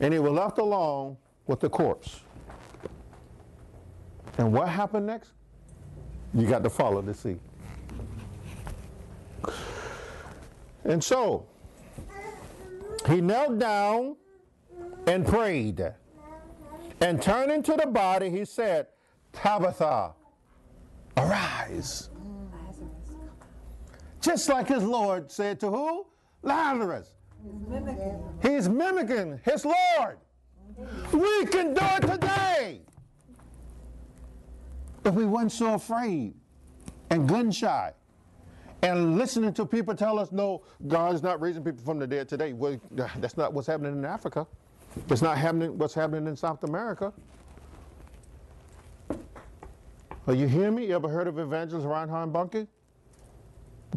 [0.00, 1.16] And he was left alone
[1.46, 2.20] with the corpse.
[4.38, 5.32] And what happened next?
[6.34, 7.38] You got to follow to see.
[10.84, 11.46] And so,
[13.06, 14.16] he knelt down
[15.06, 15.92] and prayed.
[17.00, 18.88] And turning to the body, he said,
[19.32, 20.12] Tabitha,
[21.16, 22.10] arise.
[24.24, 26.06] Just like his Lord said to who?
[26.42, 27.12] Lazarus.
[28.40, 30.16] He's mimicking his Lord.
[31.12, 32.80] We can do it today.
[35.04, 36.32] If we weren't so afraid
[37.10, 37.92] and gun shy
[38.80, 42.26] and listening to people tell us, no, God is not raising people from the dead
[42.26, 42.54] today.
[42.54, 42.80] Well,
[43.18, 44.46] that's not what's happening in Africa.
[45.10, 47.12] It's not happening what's happening in South America.
[50.26, 50.86] Are you hear me?
[50.86, 52.66] You ever heard of Evangelist Reinhard Bonnke?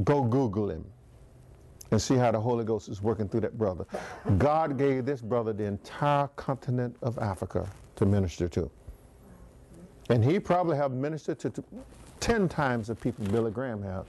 [0.04, 0.86] Go Google him
[1.92, 3.86] and see how the Holy Ghost is working through that brother.
[4.38, 8.70] God gave this brother the entire continent of Africa to minister to.
[10.10, 11.64] And he probably have ministered to, to
[12.20, 14.06] 10 times the people Billy Graham have.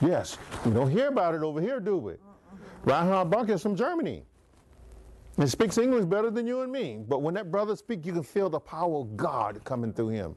[0.00, 2.14] Yes, we don't hear about it over here, do we?
[2.84, 4.24] Reinhard Bonnke is from Germany.
[5.36, 6.98] He speaks English better than you and me.
[7.08, 10.34] But when that brother speaks, you can feel the power of God coming through him.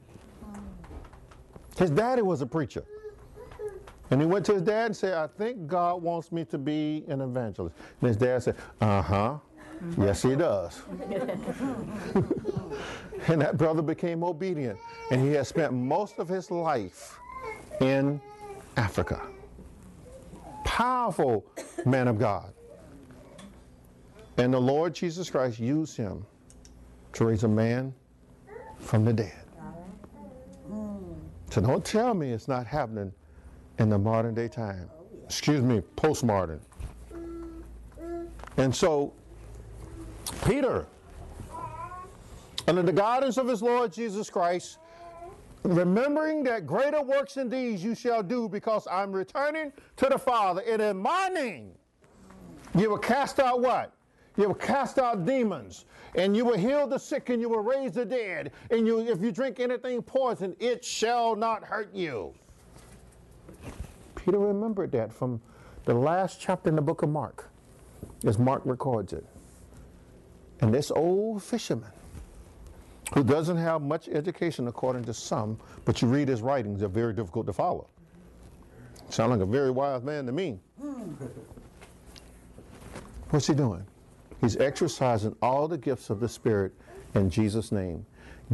[1.78, 2.86] His daddy was a preacher.
[4.12, 7.04] And he went to his dad and said, I think God wants me to be
[7.08, 7.76] an evangelist.
[8.02, 9.38] And his dad said, Uh huh.
[9.98, 10.82] Yes, he does.
[13.28, 14.80] and that brother became obedient.
[15.12, 17.20] And he has spent most of his life
[17.82, 18.22] in
[18.78, 19.22] Africa.
[20.64, 21.46] Powerful
[21.86, 22.54] man of God.
[24.38, 26.26] And the Lord Jesus Christ used him
[27.14, 27.94] to raise a man
[28.80, 29.42] from the dead.
[31.52, 33.14] So don't tell me it's not happening
[33.80, 34.90] in the modern day time.
[35.26, 36.60] Excuse me, postmodern.
[38.58, 39.14] And so,
[40.46, 40.86] Peter,
[42.68, 44.78] under the guidance of his Lord Jesus Christ,
[45.64, 50.62] remembering that greater works than these you shall do because I'm returning to the Father,
[50.68, 51.72] and in my name
[52.76, 53.94] you will cast out what?
[54.38, 55.86] You will cast out demons,
[56.16, 59.22] and you will heal the sick, and you will raise the dead, and you, if
[59.22, 62.34] you drink anything poison, it shall not hurt you.
[64.26, 65.40] Peter remembered that from
[65.86, 67.48] the last chapter in the book of Mark,
[68.26, 69.24] as Mark records it.
[70.62, 71.92] And this old fisherman,
[73.14, 77.14] who doesn't have much education according to some, but you read his writings, they're very
[77.14, 77.88] difficult to follow.
[79.10, 80.58] Sound like a very wise man to me.
[83.30, 83.86] What's he doing?
[84.42, 86.74] He's exercising all the gifts of the Spirit
[87.14, 88.04] in Jesus' name,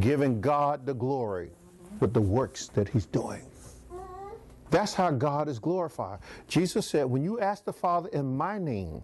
[0.02, 1.52] giving God the glory
[2.02, 3.42] with the works that he's doing.
[4.72, 6.20] That's how God is glorified.
[6.48, 9.04] Jesus said, When you ask the Father in my name,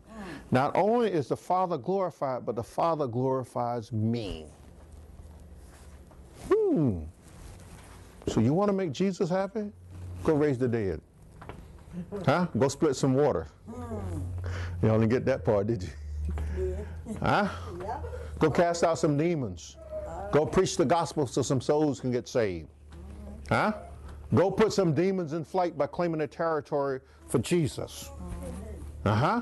[0.50, 4.46] not only is the Father glorified, but the Father glorifies me.
[6.52, 7.00] Hmm.
[8.28, 9.70] So you want to make Jesus happy?
[10.24, 11.02] Go raise the dead.
[12.26, 12.48] Huh?
[12.58, 13.48] Go split some water.
[14.82, 16.78] You only get that part, did you?
[17.20, 17.50] Huh?
[18.40, 19.76] Go cast out some demons.
[20.32, 22.68] Go preach the gospel so some souls can get saved.
[23.50, 23.74] Huh?
[24.36, 28.12] Go put some demons in flight by claiming a territory for Jesus.
[29.06, 29.42] Uh huh.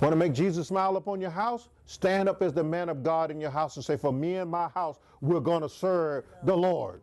[0.00, 1.68] Want to make Jesus smile upon your house?
[1.86, 4.50] Stand up as the man of God in your house and say, For me and
[4.50, 7.00] my house, we're going to serve the Lord.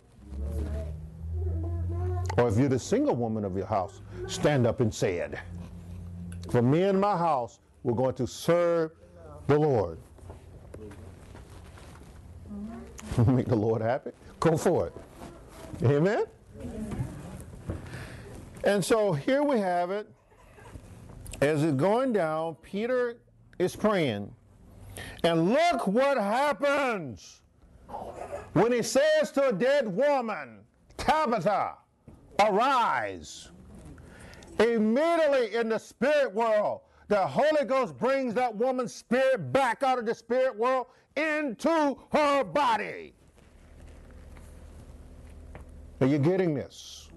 [2.37, 5.35] Or if you're the single woman of your house, stand up and say it.
[6.49, 8.91] For me and my house, we're going to serve
[9.47, 9.97] the Lord.
[13.27, 14.11] Make the Lord happy?
[14.39, 14.93] Go for it.
[15.83, 16.25] Amen?
[18.63, 20.07] And so here we have it.
[21.41, 23.17] As it's going down, Peter
[23.57, 24.33] is praying.
[25.23, 27.41] And look what happens
[28.53, 30.59] when he says to a dead woman,
[30.97, 31.75] Tabitha,
[32.39, 33.49] arise.
[34.59, 40.05] Immediately in the spirit world, the Holy Ghost brings that woman's spirit back out of
[40.05, 43.13] the spirit world into her body.
[46.01, 47.09] Are you getting this?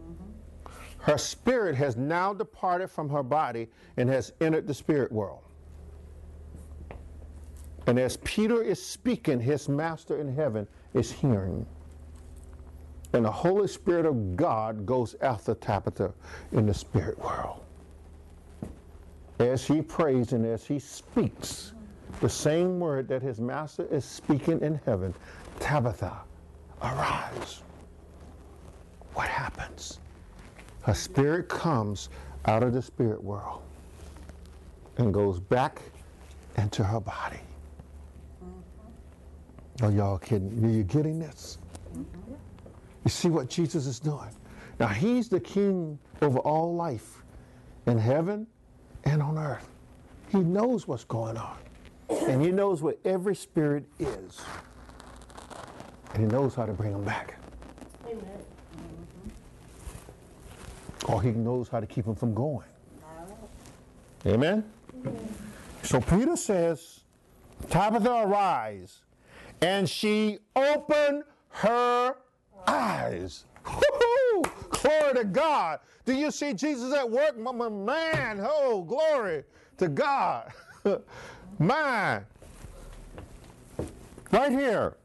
[0.98, 5.42] Her spirit has now departed from her body and has entered the spirit world.
[7.86, 11.66] And as Peter is speaking, his master in heaven is hearing.
[13.12, 16.14] And the Holy Spirit of God goes after Tabitha
[16.52, 17.60] in the spirit world.
[19.38, 21.72] As he prays and as he speaks,
[22.20, 25.12] the same word that his master is speaking in heaven
[25.58, 26.20] Tabitha,
[26.80, 27.62] arise.
[29.14, 29.98] What happens?
[30.82, 32.08] Her spirit comes
[32.46, 33.62] out of the spirit world
[34.98, 35.80] and goes back
[36.56, 37.40] into her body.
[39.82, 40.64] Oh, y'all kidding?
[40.64, 41.58] Are you getting this?
[41.94, 44.30] You see what Jesus is doing?
[44.78, 47.22] Now, He's the King over all life
[47.86, 48.46] in heaven
[49.04, 49.68] and on earth.
[50.30, 51.56] He knows what's going on,
[52.08, 54.40] and He knows where every spirit is,
[56.14, 57.38] and He knows how to bring them back.
[58.06, 58.44] Amen.
[61.06, 62.66] Or He knows how to keep them from going.
[64.26, 64.64] Amen?
[65.82, 67.00] So Peter says,
[67.70, 69.00] Tabitha, arise.
[69.60, 72.14] And she opened her
[72.66, 73.44] eyes.
[74.70, 75.80] Glory to God.
[76.04, 77.34] Do you see Jesus at work?
[77.38, 79.44] M- m- Man, oh, glory
[79.78, 80.52] to God.
[81.58, 82.24] Man.
[84.32, 84.96] Right here.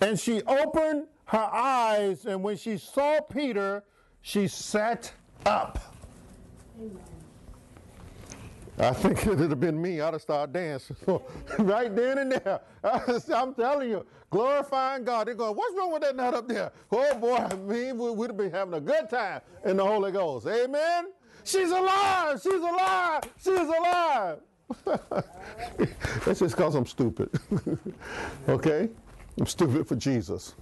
[0.00, 3.84] And she opened her eyes, and when she saw Peter,
[4.20, 5.12] she sat
[5.46, 5.78] up.
[8.78, 10.96] I think it would have been me, I'd have started dancing
[11.58, 12.60] right then and there.
[13.34, 15.28] I'm telling you, glorifying God.
[15.28, 16.72] They're going, what's wrong with that nut up there?
[16.90, 20.46] Oh boy, me, we would have been having a good time in the Holy Ghost.
[20.48, 21.06] Amen?
[21.44, 22.40] She's alive!
[22.42, 23.22] She's alive!
[23.38, 24.38] She's alive!
[26.24, 27.30] That's just because I'm stupid.
[28.48, 28.88] okay?
[29.38, 30.54] I'm stupid for Jesus.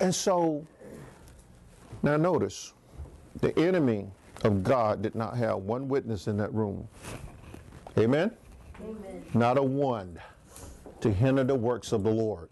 [0.00, 0.66] And so,
[2.02, 2.74] now notice,
[3.40, 4.06] the enemy
[4.44, 6.86] of God did not have one witness in that room.
[7.98, 8.30] Amen?
[8.82, 9.24] Amen.
[9.34, 10.18] Not a one
[11.00, 12.48] to hinder the works of the Lord.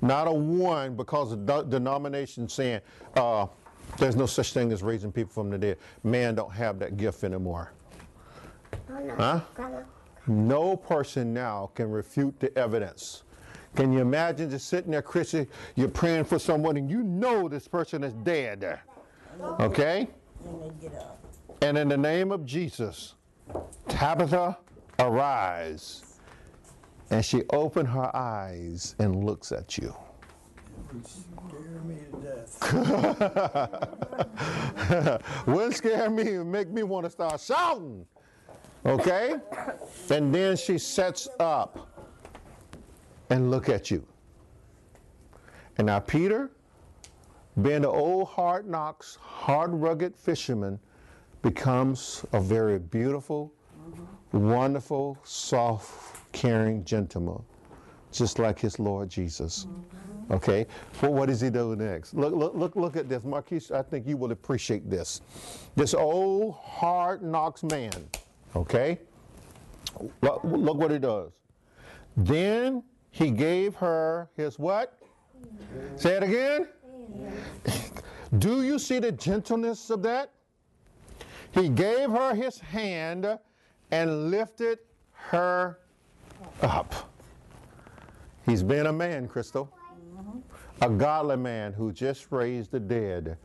[0.00, 2.80] Not a one because of the denomination saying
[3.16, 3.46] uh,
[3.98, 5.78] there's no such thing as raising people from the dead.
[6.02, 7.72] Man don't have that gift anymore.
[8.88, 9.40] Huh?
[10.26, 13.22] No person now can refute the evidence.
[13.74, 15.46] Can you imagine just sitting there, Chrissy,
[15.76, 18.80] you're praying for someone and you know this person is dead.
[19.60, 20.08] Okay?
[21.60, 23.14] And in the name of Jesus,
[23.88, 24.58] Tabitha,
[24.98, 26.18] arise.
[27.10, 29.94] And she opened her eyes and looks at you.
[35.46, 38.06] Wouldn't scare me and make me want to start shouting.
[38.84, 39.34] Okay?
[40.10, 41.88] And then she sets up
[43.30, 44.06] and look at you.
[45.78, 46.50] And now Peter,
[47.60, 50.78] being the old hard knocks, hard rugged fisherman,
[51.42, 53.52] becomes a very beautiful,
[54.32, 57.42] wonderful, soft, caring gentleman,
[58.10, 59.66] just like his Lord Jesus.
[60.30, 60.66] Okay,
[61.02, 62.14] well, what does he do next?
[62.14, 63.70] Look, look, look, look at this, Marquise.
[63.70, 65.20] I think you will appreciate this.
[65.76, 67.92] This old hard knocks man.
[68.56, 68.98] Okay,
[70.22, 71.32] look, look what he does.
[72.16, 74.98] Then he gave her his what?
[75.96, 76.68] Say it again.
[78.38, 80.30] Do you see the gentleness of that?
[81.52, 83.38] He gave her his hand
[83.90, 84.78] and lifted
[85.12, 85.78] her
[86.62, 86.94] up.
[88.46, 89.70] He's been a man, Crystal.
[90.80, 93.36] A godly man who just raised the dead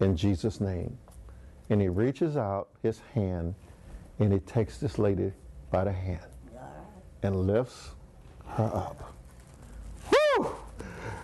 [0.00, 0.96] in Jesus' name.
[1.70, 3.54] And he reaches out his hand
[4.18, 5.32] and he takes this lady
[5.70, 6.20] by the hand
[7.22, 7.90] and lifts
[8.46, 9.13] her up.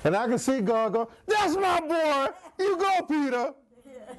[0.04, 2.28] And I can see God go, That's my boy.
[2.58, 3.54] You go, Peter.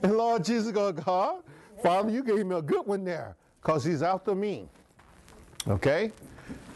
[0.04, 1.44] And Lord Jesus go, God,
[1.84, 4.68] Father, you gave me a good one there because he's after me.
[5.68, 6.12] Okay?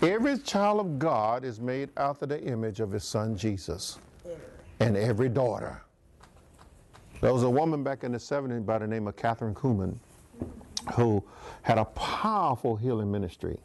[0.01, 3.97] Every child of God is made after the image of his son Jesus.
[4.79, 5.81] And every daughter.
[7.21, 9.95] There was a woman back in the 70s by the name of Kathryn Kuhlman
[10.93, 11.23] who
[11.61, 13.57] had a powerful healing ministry.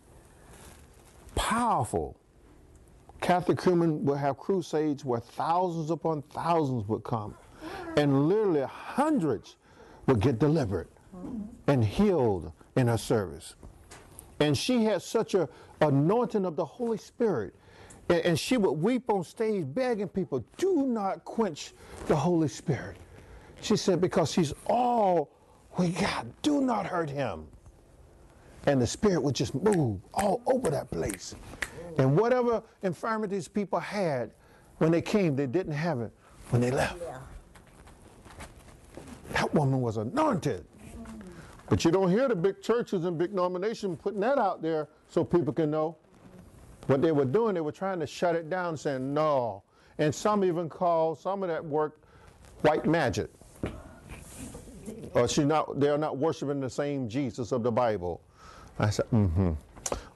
[1.34, 2.16] Powerful.
[3.20, 7.34] Kathryn Kuhlman would have crusades where thousands upon thousands would come,
[7.96, 9.56] and literally hundreds
[10.06, 10.88] would get delivered
[11.66, 13.54] and healed in her service.
[14.40, 15.48] And she had such a
[15.80, 17.54] anointing of the Holy Spirit.
[18.08, 21.72] And, and she would weep on stage begging people, do not quench
[22.06, 22.96] the Holy Spirit.
[23.60, 25.30] She said, because he's all
[25.78, 26.26] we got.
[26.42, 27.46] Do not hurt him.
[28.66, 31.34] And the Spirit would just move all over that place.
[31.98, 34.30] And whatever infirmities people had
[34.78, 36.12] when they came, they didn't have it
[36.50, 36.96] when they left.
[37.02, 37.18] Yeah.
[39.32, 40.64] That woman was anointed.
[41.68, 45.22] But you don't hear the big churches and big denominations putting that out there so
[45.22, 45.96] people can know.
[46.86, 49.62] What they were doing, they were trying to shut it down, saying no.
[49.98, 52.00] And some even call some of that work
[52.62, 53.30] white magic.
[55.14, 58.20] Or she not, they are not worshiping the same Jesus of the Bible.
[58.78, 59.52] I said, mm-hmm.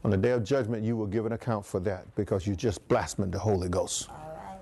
[0.05, 2.87] On the day of judgment, you will give an account for that because you just
[2.89, 4.09] blasphemed the Holy Ghost.
[4.11, 4.59] All right.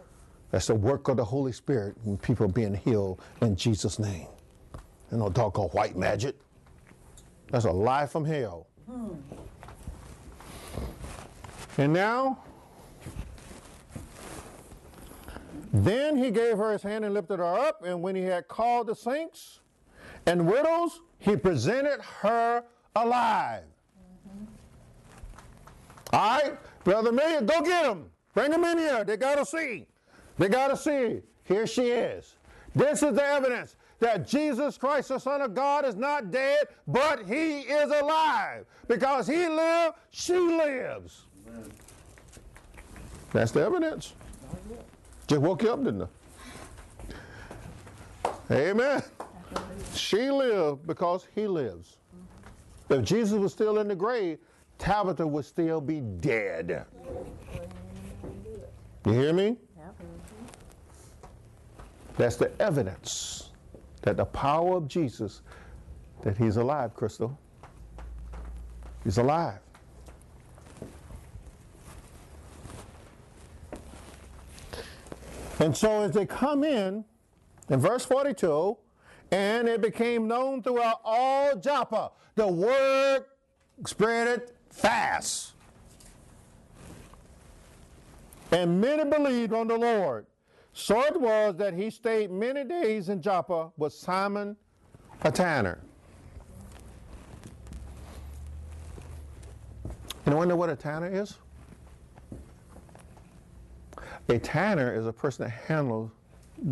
[0.50, 4.28] That's the work of the Holy Spirit and people are being healed in Jesus' name.
[5.10, 6.36] And no talk called white magic.
[7.50, 8.66] That's a lie from hell.
[8.86, 9.14] Hmm.
[11.78, 12.38] And now,
[15.72, 18.88] then he gave her his hand and lifted her up, and when he had called
[18.88, 19.60] the saints
[20.26, 23.64] and widows, he presented her alive.
[26.12, 28.10] All right, Brother Million, go get them.
[28.34, 29.04] Bring them in here.
[29.04, 29.86] They got to see.
[30.38, 31.22] They got to see.
[31.44, 32.34] Here she is.
[32.74, 37.26] This is the evidence that Jesus Christ, the Son of God, is not dead, but
[37.26, 38.64] he is alive.
[38.88, 41.22] Because he lived, she lives.
[43.32, 44.14] That's the evidence.
[45.26, 46.08] Just woke you up, didn't I?
[48.50, 49.02] Amen.
[49.94, 51.96] She lived because he lives.
[52.90, 54.38] If Jesus was still in the grave,
[54.78, 56.84] Tabitha would still be dead.
[59.06, 59.56] You hear me?
[62.16, 63.50] That's the evidence
[64.02, 65.42] that the power of Jesus,
[66.22, 67.38] that he's alive, Crystal.
[69.04, 69.58] He's alive.
[75.58, 77.04] And so as they come in,
[77.68, 78.76] in verse 42,
[79.30, 83.24] and it became known throughout all Joppa, the word
[83.86, 85.52] spread it fast.
[88.50, 90.26] And many believed on the Lord.
[90.72, 94.56] So it was that he stayed many days in Joppa with Simon
[95.22, 95.78] a tanner.
[100.26, 101.36] Anyone wonder what a tanner is?
[104.28, 106.10] A tanner is a person that handles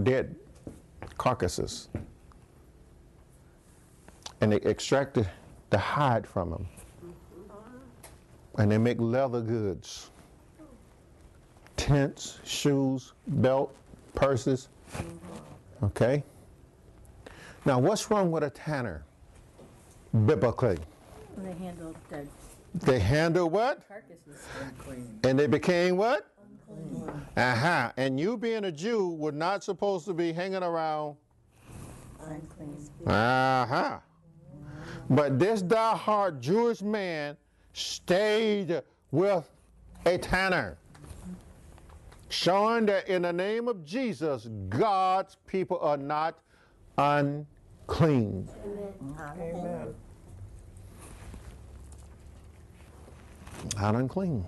[0.02, 0.34] dead
[1.18, 1.88] carcasses.
[4.40, 5.26] And they extract the,
[5.68, 6.68] the hide from them.
[8.58, 10.10] And they make leather goods
[11.80, 13.74] tents, shoes, belt,
[14.14, 14.68] purses.
[15.82, 16.22] Okay?
[17.64, 19.04] Now, what's wrong with a tanner?
[20.26, 20.78] Biblically.
[21.38, 22.26] They handled the
[22.74, 23.86] They handle what?
[23.88, 24.46] carcasses.
[25.24, 26.26] And they became what?
[26.68, 27.26] Unclean.
[27.36, 27.92] Uh-huh.
[27.96, 31.16] And you being a Jew were not supposed to be hanging around.
[32.20, 32.76] Unclean.
[33.06, 33.98] Uh-huh.
[35.08, 37.36] But this die-hard Jewish man
[37.72, 39.48] stayed with
[40.06, 40.76] a tanner.
[42.28, 46.38] Showing that in the name of Jesus, God's people are not
[46.96, 48.48] unclean.
[49.18, 49.94] Amen.
[53.76, 54.44] Not unclean.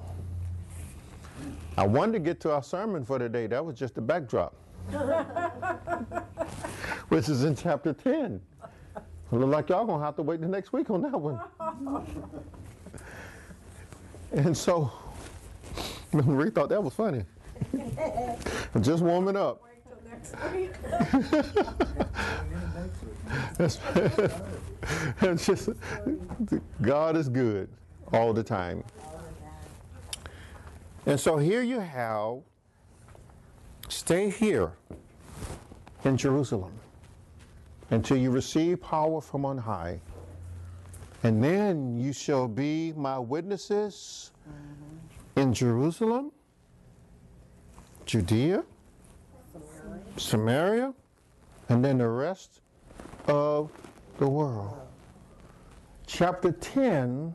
[1.76, 3.46] I wanted to get to our sermon for today.
[3.46, 4.54] That was just the backdrop.
[7.08, 8.40] Which is in chapter 10.
[8.96, 11.40] It look like y'all gonna have to wait the next week on that one.
[14.32, 14.92] and so,
[16.12, 17.24] Marie thought that was funny.
[18.80, 19.62] Just warming up.
[23.58, 25.70] It's just,
[26.82, 27.68] God is good
[28.12, 28.84] all the time.
[31.06, 32.38] And so here you have,
[33.88, 34.72] stay here
[36.04, 36.72] in Jerusalem
[37.90, 40.00] until you receive power from on high.
[41.24, 45.40] And then you shall be my witnesses mm-hmm.
[45.40, 46.32] in Jerusalem,
[48.06, 48.64] Judea,
[50.16, 50.92] Samaria,
[51.68, 52.60] and then the rest
[53.28, 53.70] of
[54.18, 54.76] the world.
[56.06, 57.34] Chapter 10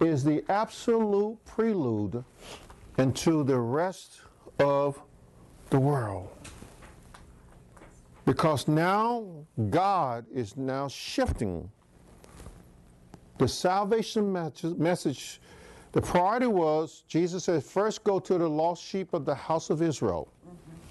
[0.00, 2.24] is the absolute prelude
[2.98, 4.20] into the rest
[4.58, 5.00] of
[5.70, 6.28] the world.
[8.26, 9.26] Because now
[9.70, 11.70] God is now shifting
[13.38, 15.40] the salvation message-.
[15.92, 19.80] The priority was Jesus said, first go to the lost sheep of the house of
[19.82, 20.28] Israel.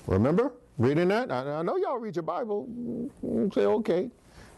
[0.08, 1.32] Remember reading that?
[1.32, 2.68] I, I know y'all read your Bible.
[3.26, 4.10] Mm, Say, okay.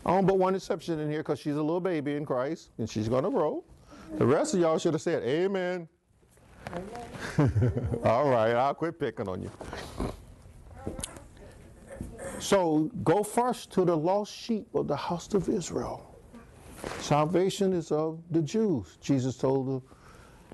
[0.06, 2.88] I don't but one exception in here because she's a little baby in Christ and
[2.88, 3.64] she's going to grow.
[4.18, 5.88] The rest of y'all should have said, Amen.
[8.04, 9.52] All right, I'll quit picking on you.
[12.40, 16.15] So go first to the lost sheep of the house of Israel.
[17.00, 18.98] Salvation is of the Jews.
[19.02, 19.82] Jesus told the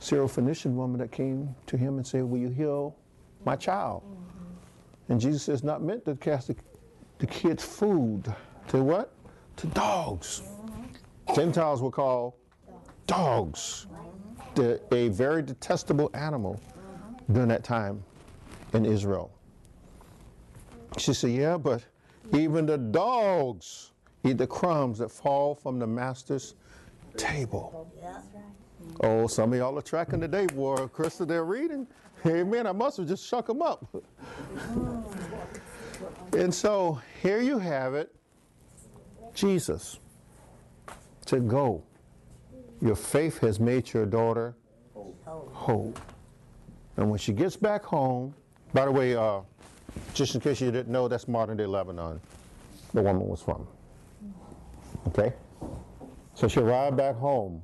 [0.02, 2.96] Syrophoenician woman that came to him and said, Will you heal
[3.46, 4.04] my child?
[5.10, 6.56] And Jesus says, Not meant to cast the,
[7.20, 8.34] the kids' food
[8.70, 9.14] to what?
[9.58, 10.42] To dogs.
[11.36, 12.34] Gentiles were called
[13.08, 13.88] dogs,
[14.58, 16.60] a very detestable animal
[17.32, 18.04] during that time
[18.74, 19.32] in Israel.
[20.98, 21.84] She said, Yeah, but
[22.34, 23.91] even the dogs
[24.24, 26.56] eat the crumbs that fall from the master's
[27.18, 27.92] table.
[28.02, 28.20] Yeah.
[29.02, 30.76] Oh, some of y'all are tracking today, boy.
[30.76, 31.88] Krista, they're reading.
[32.24, 32.68] Hey, Amen.
[32.68, 33.86] I must have just shook them up.
[36.38, 38.14] and so here you have it
[39.34, 40.00] Jesus
[41.26, 41.84] to Go.
[42.82, 44.56] Your faith has made your daughter
[44.96, 45.94] whole.
[46.98, 48.34] And when she gets back home,
[48.74, 49.42] by the way, uh,
[50.14, 52.20] just in case you didn't know, that's modern day Lebanon,
[52.94, 53.68] the woman was from.
[55.08, 55.34] Okay?
[56.34, 57.62] So she arrived back home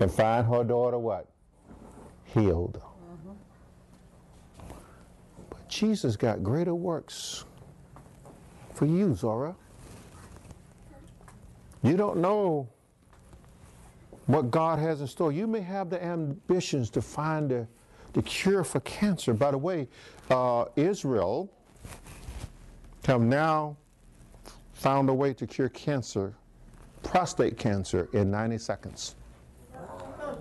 [0.00, 1.28] and find her daughter what?
[2.24, 2.80] Healed.
[5.50, 7.44] But Jesus got greater works
[8.74, 9.54] for you, Zora.
[11.82, 12.68] You don't know
[14.26, 15.32] what God has in store.
[15.32, 17.66] You may have the ambitions to find the,
[18.12, 19.32] the cure for cancer.
[19.32, 19.88] By the way,
[20.30, 21.50] uh, Israel
[23.04, 23.76] have now
[24.76, 26.34] found a way to cure cancer,
[27.02, 29.14] prostate cancer, in 90 seconds.
[29.74, 30.34] Uh,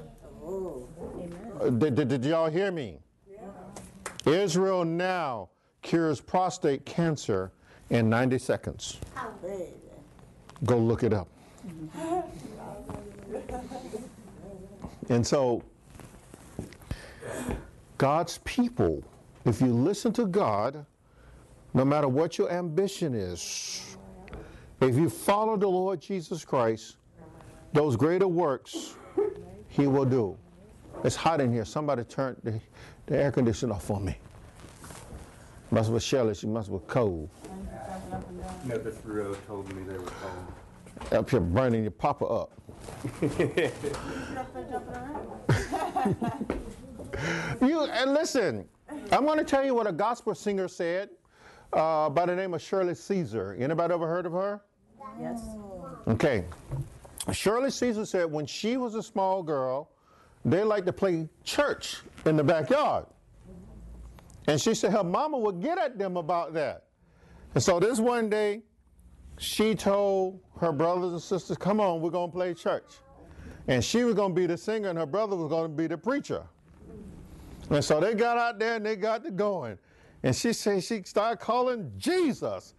[1.69, 2.99] Did, did, did y'all hear me?
[4.25, 5.47] Israel now
[5.81, 7.53] cures prostate cancer
[7.89, 8.97] in 90 seconds.
[10.65, 11.29] Go look it up.
[15.09, 15.63] And so,
[17.99, 19.03] God's people,
[19.45, 20.83] if you listen to God,
[21.75, 23.94] no matter what your ambition is,
[24.85, 26.97] if you follow the Lord Jesus Christ,
[27.73, 28.95] those greater works
[29.67, 30.37] He will do.
[31.03, 31.65] It's hot in here.
[31.65, 32.59] Somebody turn the,
[33.05, 34.17] the air conditioner off for me.
[35.71, 36.35] Must be Shelley.
[36.35, 37.29] She must be cold.
[38.65, 40.53] No, the Thoreau told me they were cold.
[41.11, 42.51] Up here burning your papa up.
[47.61, 48.65] you and listen,
[49.11, 51.09] I'm going to tell you what a gospel singer said
[51.73, 53.55] uh, by the name of Shirley Caesar.
[53.59, 54.61] Anybody ever heard of her?
[55.19, 55.41] Yes.
[56.07, 56.45] Okay.
[57.31, 59.89] Shirley Caesar said when she was a small girl,
[60.43, 63.05] they liked to play church in the backyard.
[64.47, 66.83] And she said her mama would get at them about that.
[67.55, 68.61] And so this one day,
[69.37, 72.99] she told her brothers and sisters, come on, we're going to play church.
[73.67, 75.87] And she was going to be the singer, and her brother was going to be
[75.87, 76.43] the preacher.
[77.71, 79.79] And so they got out there and they got to going.
[80.21, 82.74] And she said she started calling Jesus.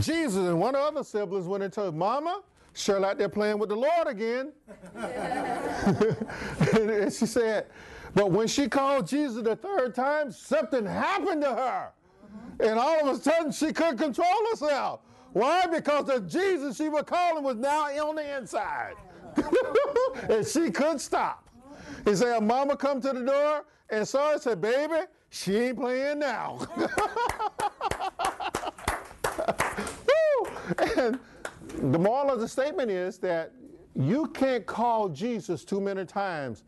[0.00, 2.42] Jesus and one of the other siblings went and told Mama,
[2.74, 4.52] Shirley out there playing with the Lord again.
[4.94, 7.66] and she said,
[8.14, 11.92] but when she called Jesus the third time, something happened to her.
[12.60, 15.00] And all of a sudden, she couldn't control herself.
[15.32, 15.66] Why?
[15.66, 18.94] Because the Jesus she was calling was now on the inside.
[20.28, 21.48] and she couldn't stop.
[22.04, 26.18] He said, Mama come to the door and saw it, said, Baby, she ain't playing
[26.18, 26.66] now.
[30.96, 31.18] And
[31.92, 33.52] the moral of the statement is that
[33.94, 36.64] you can't call Jesus too many times.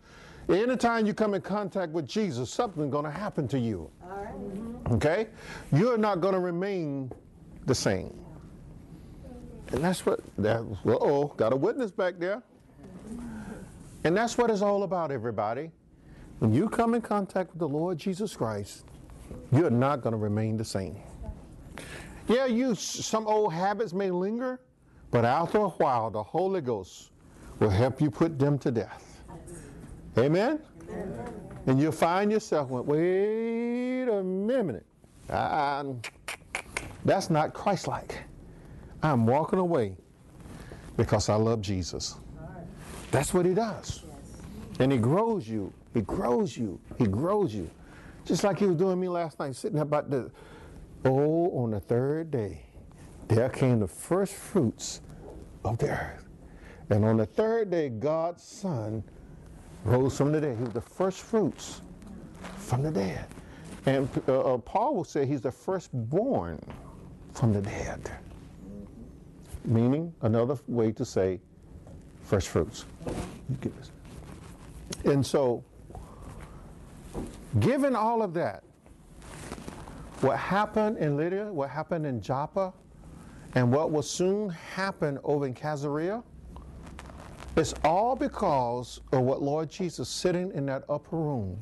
[0.49, 3.91] Anytime you come in contact with Jesus, something's going to happen to you.
[4.91, 5.29] Okay?
[5.73, 7.11] You're not going to remain
[7.67, 8.15] the same.
[9.73, 12.43] And that's what, that, uh-oh, got a witness back there.
[14.05, 15.71] And that's what it's all about, everybody.
[16.41, 18.85] When you come in contact with the Lord Jesus Christ,
[19.51, 20.99] you're not going to remain the same.
[22.29, 24.61] Yeah, you some old habits may linger,
[25.11, 27.11] but after a while, the Holy Ghost
[27.61, 29.23] will help you put them to death.
[30.17, 30.61] Amen?
[31.67, 34.85] And you'll find yourself, going, wait a minute.
[35.31, 35.85] I,
[37.05, 38.23] that's not Christ like.
[39.03, 39.97] I'm walking away
[40.97, 42.17] because I love Jesus.
[43.11, 44.03] That's what he does.
[44.79, 45.73] And he grows you.
[45.93, 46.81] He grows you.
[46.99, 47.71] He grows you.
[48.25, 50.31] Just like he was doing me last night, sitting about the,
[51.05, 52.63] oh, on the third day,
[53.29, 55.01] there came the first fruits
[55.65, 56.29] of the earth.
[56.91, 59.03] And on the third day, God's Son
[59.85, 60.57] rose from the dead.
[60.57, 61.81] He was the first fruits
[62.57, 63.27] from the dead.
[63.87, 66.59] And uh, uh, Paul will say he's the firstborn
[67.33, 68.11] from the dead.
[69.65, 71.41] Meaning, another way to say
[72.23, 72.85] first fruits.
[75.05, 75.65] And so,
[77.61, 78.65] given all of that,
[80.21, 82.73] what happened in Lydia, what happened in Joppa,
[83.55, 86.23] and what will soon happen over in Caesarea,
[87.57, 91.57] it's all because of what Lord Jesus sitting in that upper room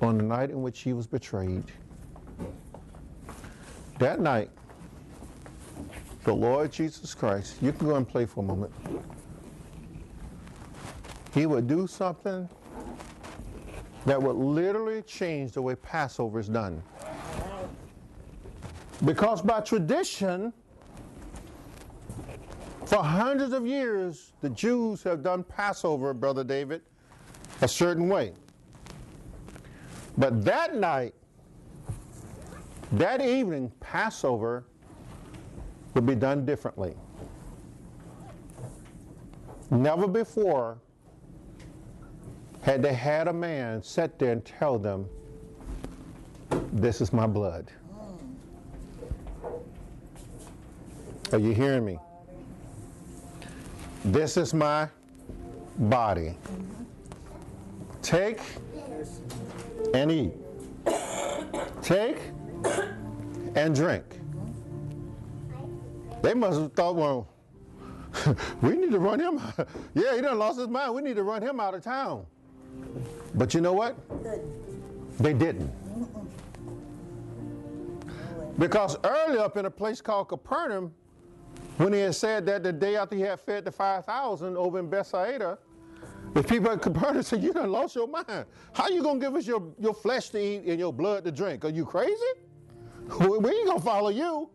[0.00, 1.64] on the night in which he was betrayed.
[3.98, 4.50] That night,
[6.24, 8.72] the Lord Jesus Christ, you can go and play for a moment.
[11.34, 12.48] He would do something
[14.06, 16.82] that would literally change the way Passover is done.
[19.04, 20.52] Because by tradition,
[22.84, 26.82] for hundreds of years, the Jews have done Passover, Brother David,
[27.60, 28.32] a certain way.
[30.16, 31.14] But that night,
[32.92, 34.64] that evening, Passover
[35.94, 36.94] would be done differently.
[39.70, 40.78] Never before
[42.62, 45.06] had they had a man sit there and tell them,
[46.72, 47.70] This is my blood.
[51.30, 51.98] Are you hearing me?
[54.04, 54.88] This is my
[55.76, 56.34] body.
[58.00, 58.40] Take
[59.92, 60.32] and eat.
[61.82, 62.16] Take
[63.54, 64.04] and drink.
[66.22, 67.28] They must have thought, well,
[68.62, 69.38] we need to run him.
[69.94, 70.94] yeah, he done lost his mind.
[70.94, 72.24] We need to run him out of town.
[73.34, 73.96] But you know what?
[75.18, 75.70] They didn't.
[78.58, 80.92] Because early up in a place called Capernaum,
[81.78, 84.90] when he had said that the day after he had fed the 5,000 over in
[84.90, 85.58] Bethsaida,
[86.34, 88.44] the people at Capernaum said, you done lost your mind.
[88.72, 91.32] How you going to give us your, your flesh to eat and your blood to
[91.32, 91.64] drink?
[91.64, 92.14] Are you crazy?
[93.18, 94.50] We ain't going to follow you.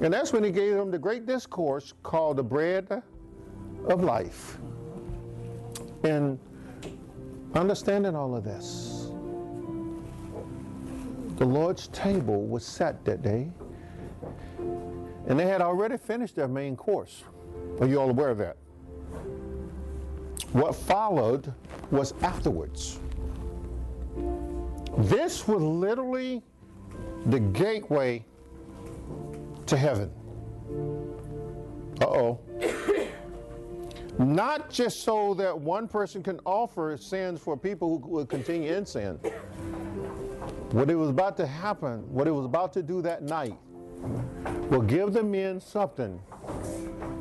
[0.00, 3.02] And that's when he gave them the great discourse called the bread
[3.88, 4.58] of life.
[6.02, 6.38] And
[7.54, 9.10] understanding all of this,
[11.36, 13.50] the Lord's table was set that day,
[15.26, 17.24] and they had already finished their main course.
[17.80, 18.56] Are you all aware of that?
[20.52, 21.52] What followed
[21.90, 22.98] was afterwards.
[24.98, 26.42] This was literally
[27.26, 28.24] the gateway
[29.66, 30.10] to heaven.
[32.00, 32.40] Uh oh.
[34.18, 38.84] Not just so that one person can offer sins for people who will continue in
[38.84, 39.14] sin.
[40.72, 43.56] What it was about to happen, what it was about to do that night,
[44.70, 46.20] will give the men something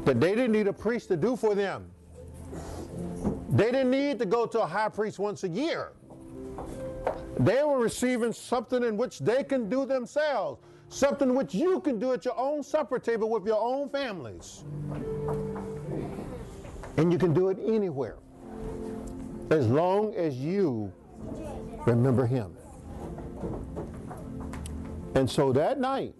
[0.05, 1.91] that they didn't need a priest to do for them.
[3.49, 5.91] They didn't need to go to a high priest once a year.
[7.39, 12.13] They were receiving something in which they can do themselves, something which you can do
[12.13, 14.63] at your own supper table with your own families.
[16.97, 18.17] And you can do it anywhere,
[19.49, 20.91] as long as you
[21.85, 22.55] remember Him.
[25.15, 26.13] And so that night,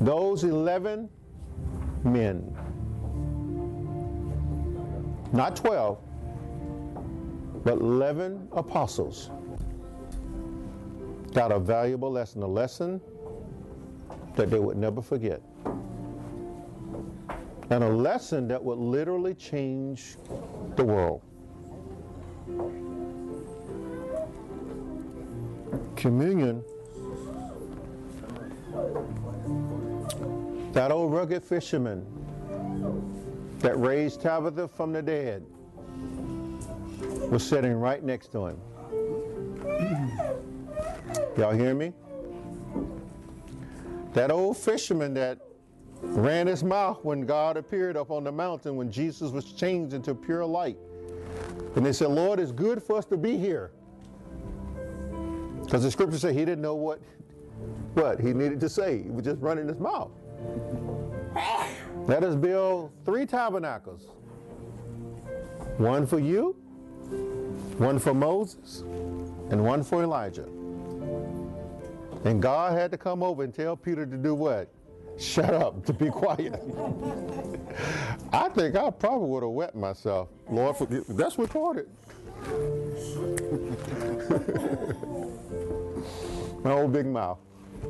[0.00, 1.08] those 11
[2.04, 2.56] men,
[5.32, 5.98] not 12,
[7.64, 9.30] but 11 apostles,
[11.32, 13.00] got a valuable lesson, a lesson
[14.36, 15.42] that they would never forget.
[17.70, 20.16] And a lesson that would literally change
[20.76, 21.22] the world.
[25.96, 26.62] Communion,
[30.72, 32.06] that old rugged fisherman
[33.60, 35.44] that raised Tabitha from the dead
[37.30, 38.60] was sitting right next to him.
[41.36, 41.92] Y'all hear me?
[44.12, 45.38] That old fisherman that
[46.00, 50.14] ran his mouth when God appeared up on the mountain when Jesus was changed into
[50.14, 50.78] pure light.
[51.76, 53.70] And they said, Lord, it's good for us to be here.
[55.62, 57.00] Because the scripture said he didn't know what,
[57.94, 59.02] what he needed to say.
[59.02, 60.10] He was just running his mouth.
[62.06, 64.06] Let us build three tabernacles.
[65.76, 66.56] One for you,
[67.76, 68.80] one for Moses,
[69.50, 70.48] and one for Elijah.
[72.24, 74.72] And God had to come over and tell Peter to do what?
[75.18, 76.54] Shut up, to be quiet.
[78.32, 80.28] I think I probably would have wet myself.
[80.48, 80.76] Lord.
[81.08, 81.88] That's recorded.
[86.62, 87.38] My old big mouth.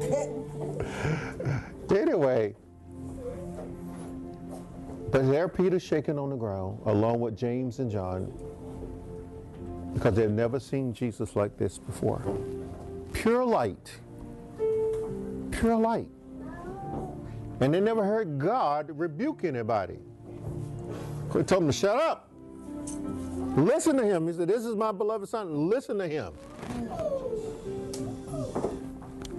[1.91, 2.55] anyway,
[5.11, 8.33] but there Peter shaking on the ground, along with James and John,
[9.95, 12.23] because they've never seen Jesus like this before.
[13.13, 13.99] Pure light.
[15.51, 16.09] Pure light.
[17.61, 19.99] And they never heard God rebuke anybody.
[21.33, 22.31] He told them to shut up.
[23.57, 24.29] Listen to him.
[24.29, 25.69] He said, This is my beloved son.
[25.69, 26.33] Listen to him.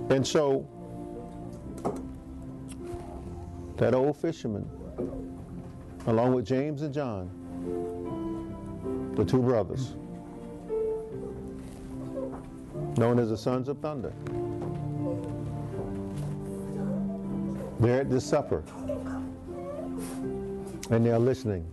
[0.10, 0.68] And so,
[3.78, 4.68] that old fisherman,
[6.07, 7.30] along with James and John,
[9.16, 9.95] the two brothers,
[12.97, 14.14] known as the sons of thunder,
[17.80, 18.64] they're at this supper
[20.89, 21.66] and they're listening.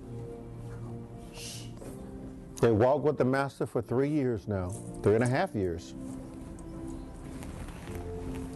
[2.60, 4.68] They walked with the master for three years now,
[5.02, 5.94] three and a half years.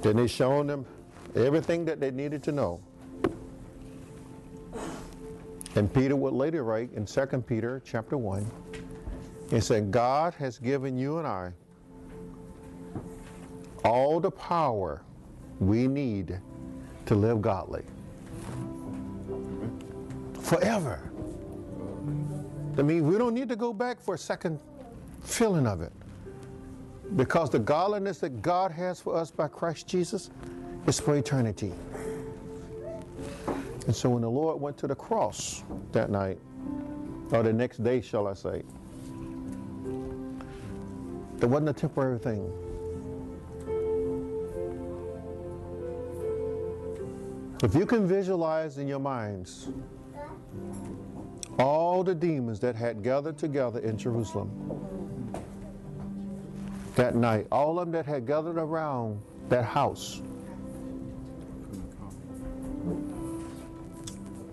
[0.02, 0.86] Then he's shown them
[1.34, 2.80] everything that they needed to know.
[5.76, 8.50] And Peter would later write in 2 Peter chapter 1,
[9.50, 11.52] he said, God has given you and I
[13.84, 15.02] all the power
[15.58, 16.38] we need
[17.06, 17.82] to live godly.
[20.40, 21.10] Forever.
[22.78, 24.58] I mean, we don't need to go back for a second
[25.22, 25.92] feeling of it.
[27.16, 30.30] Because the godliness that God has for us by Christ Jesus
[30.86, 31.72] is for eternity.
[33.86, 36.38] And so when the Lord went to the cross that night,
[37.32, 38.62] or the next day, shall I say,
[41.38, 42.52] there wasn't a temporary thing.
[47.62, 49.68] If you can visualize in your minds
[51.58, 54.50] all the demons that had gathered together in Jerusalem
[56.96, 60.20] that night, all of them that had gathered around that house.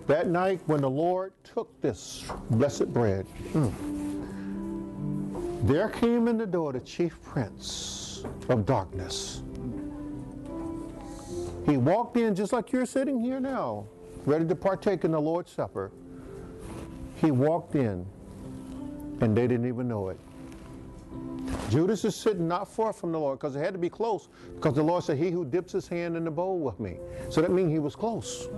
[0.06, 3.72] That night when the Lord took this blessed bread, mm,
[5.66, 9.42] there came in the door the chief prince of darkness.
[11.66, 13.86] He walked in just like you're sitting here now,
[14.24, 15.90] ready to partake in the Lord's Supper.
[17.20, 18.06] He walked in,
[19.20, 20.18] and they didn't even know it.
[21.70, 24.74] Judas is sitting not far from the Lord because it had to be close because
[24.74, 26.96] the Lord said, He who dips his hand in the bowl with me.
[27.28, 28.48] So that means he was close.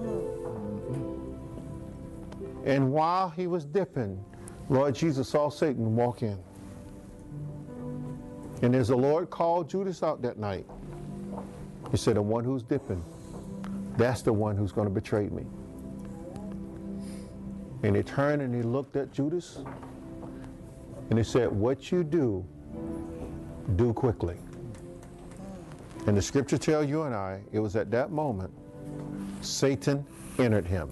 [2.65, 4.23] And while he was dipping,
[4.69, 6.39] Lord Jesus saw Satan walk in.
[8.63, 10.67] And as the Lord called Judas out that night,
[11.91, 13.05] he said, The one who's dipping,
[13.97, 15.45] that's the one who's going to betray me.
[17.83, 19.65] And he turned and he looked at Judas
[21.11, 22.45] and he said, What you do,
[23.77, 24.37] do quickly.
[26.07, 28.51] And the scripture tells you and I, it was at that moment
[29.43, 30.05] Satan
[30.39, 30.89] entered him.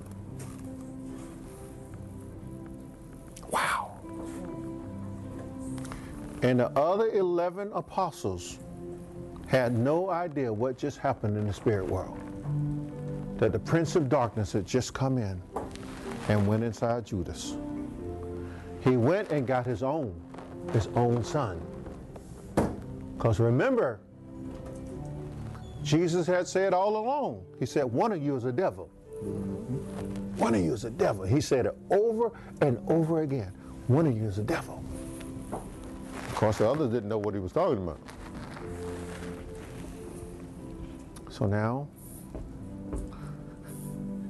[3.51, 3.97] Wow.
[6.43, 8.59] And the other 11 apostles
[9.47, 12.19] had no idea what just happened in the spirit world.
[13.39, 15.41] That the prince of darkness had just come in
[16.29, 17.57] and went inside Judas.
[18.89, 20.19] He went and got his own,
[20.73, 21.61] his own son.
[23.17, 24.01] Because remember,
[25.83, 28.87] Jesus had said all along, He said, one of you is a devil.
[30.39, 31.25] One of you is a devil.
[31.25, 32.33] He said it over
[32.63, 33.53] and over again.
[33.89, 34.83] One of you is a devil.
[35.53, 38.01] Of course, the others didn't know what he was talking about.
[41.29, 41.89] So now,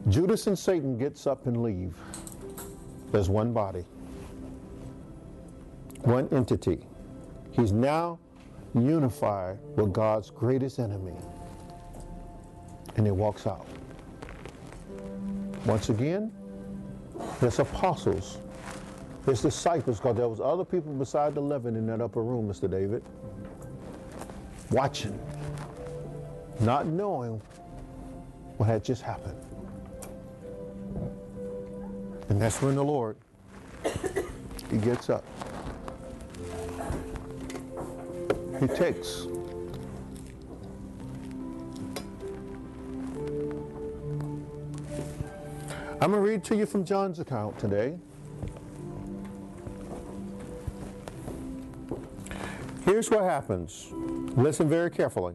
[0.09, 1.94] Judas and Satan gets up and leave.
[3.12, 3.84] There's one body,
[6.03, 6.86] one entity.
[7.53, 8.18] He's now
[8.74, 11.16] unified with God's greatest enemy.
[12.96, 13.66] And he walks out.
[15.64, 16.32] Once again,
[17.40, 18.38] there's apostles,
[19.24, 22.70] there's disciples, because there was other people beside the eleven in that upper room, Mr.
[22.70, 23.03] David,
[24.70, 25.18] watching,
[26.61, 27.40] not knowing
[28.57, 29.38] what had just happened.
[32.28, 33.16] And that's when the Lord,
[34.70, 35.24] he gets up.
[38.61, 39.26] He takes
[46.00, 47.98] I'm going to read to you from John's account today.
[52.84, 53.88] Here's what happens.
[54.36, 55.34] Listen very carefully.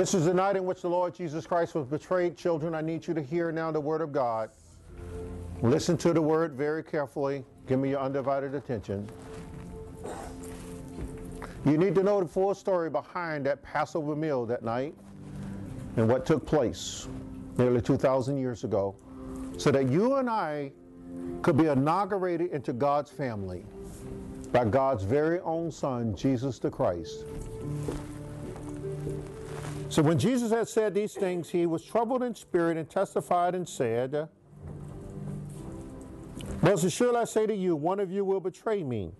[0.00, 2.34] This is the night in which the Lord Jesus Christ was betrayed.
[2.34, 4.48] Children, I need you to hear now the word of God.
[5.60, 7.44] Listen to the word very carefully.
[7.66, 9.06] Give me your undivided attention.
[11.66, 14.94] You need to know the full story behind that Passover meal that night
[15.98, 17.06] and what took place
[17.58, 18.96] nearly 2,000 years ago
[19.58, 20.72] so that you and I
[21.42, 23.66] could be inaugurated into God's family
[24.50, 27.26] by God's very own Son, Jesus the Christ.
[29.90, 33.68] So when Jesus had said these things, he was troubled in spirit and testified and
[33.68, 34.28] said,
[36.62, 39.10] Most assuredly I say to you, one of you will betray me.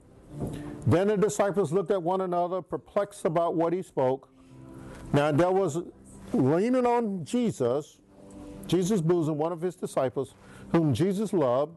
[0.86, 4.28] Then the disciples looked at one another, perplexed about what he spoke.
[5.12, 5.78] Now there was
[6.32, 7.98] leaning on Jesus,
[8.68, 10.34] Jesus' bosom, one of his disciples,
[10.70, 11.74] whom Jesus loved.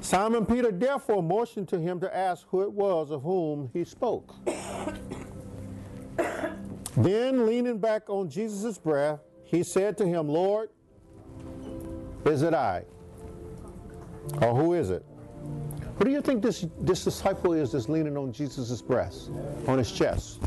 [0.00, 4.34] Simon Peter therefore motioned to him to ask who it was of whom he spoke.
[7.04, 10.68] Then, leaning back on Jesus' breast, he said to him, Lord,
[12.24, 12.84] is it I?
[14.42, 15.04] Or who is it?
[15.96, 19.30] Who do you think this, this disciple is that's leaning on Jesus' breast,
[19.66, 20.40] on his chest?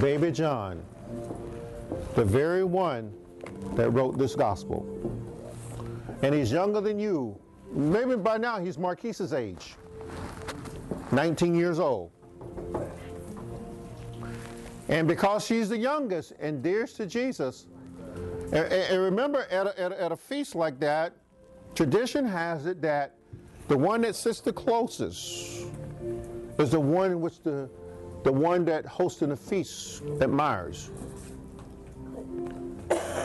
[0.00, 0.82] Baby John,
[2.14, 3.12] the very one
[3.74, 4.86] that wrote this gospel.
[6.22, 7.38] And he's younger than you.
[7.72, 9.74] Maybe by now he's Marquise's age,
[11.12, 12.10] 19 years old.
[14.88, 17.66] And because she's the youngest and dearest to Jesus,
[18.52, 21.12] and, and remember at a, at, a, at a feast like that,
[21.74, 23.14] tradition has it that
[23.68, 25.66] the one that sits the closest
[26.58, 27.68] is the one which the,
[28.24, 30.90] the one that hosting the feast admires.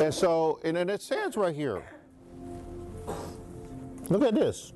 [0.01, 1.81] And so, and then it says right here,
[4.09, 4.73] look at this.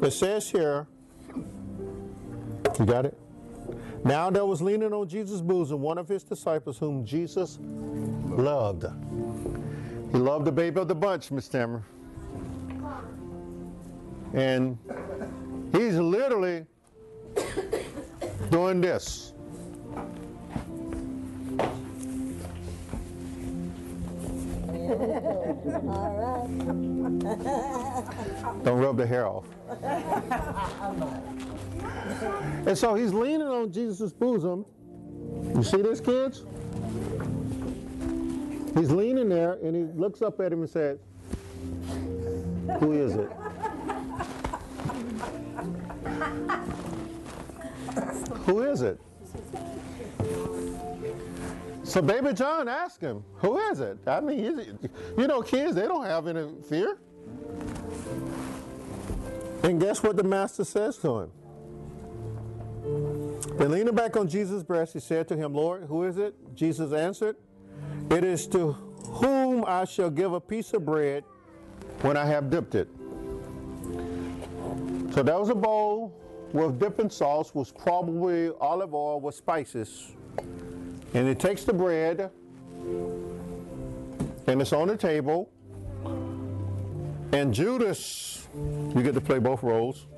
[0.00, 0.86] It says here,
[2.78, 3.18] you got it?
[4.04, 8.84] Now there was leaning on Jesus' bosom one of his disciples whom Jesus loved.
[10.10, 11.84] He loved the baby of the bunch, Miss Tamara.
[14.34, 14.76] And
[15.72, 16.66] he's literally
[18.50, 19.34] doing this.
[25.88, 26.08] All
[28.64, 29.44] Don't rub the hair off.
[32.66, 34.64] and so he's leaning on Jesus' bosom.
[35.54, 36.44] You see this, kids?
[38.74, 40.98] He's leaning there and he looks up at him and says,
[42.80, 43.30] Who is it?
[48.46, 49.00] Who is it?
[51.84, 53.98] So baby John asked him, who is it?
[54.06, 54.78] I mean,
[55.18, 56.96] you know, kids, they don't have any fear.
[59.62, 61.32] And guess what the master says to him?
[63.62, 66.34] Then leaning back on Jesus' breast, he said to him, Lord, who is it?
[66.52, 67.36] Jesus answered,
[68.10, 71.22] It is to whom I shall give a piece of bread
[72.00, 72.88] when I have dipped it.
[75.14, 76.12] So that was a bowl
[76.52, 80.10] with dipping sauce, was probably olive oil with spices.
[81.14, 82.32] And it takes the bread,
[84.48, 85.52] and it's on the table.
[87.32, 90.08] And Judas, you get to play both roles.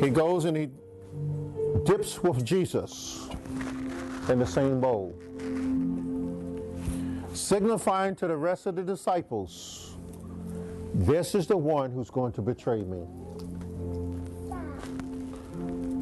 [0.00, 0.70] He goes and he
[1.84, 3.28] dips with Jesus
[4.28, 5.14] in the same bowl,
[7.34, 9.96] signifying to the rest of the disciples,
[10.94, 13.02] this is the one who's going to betray me.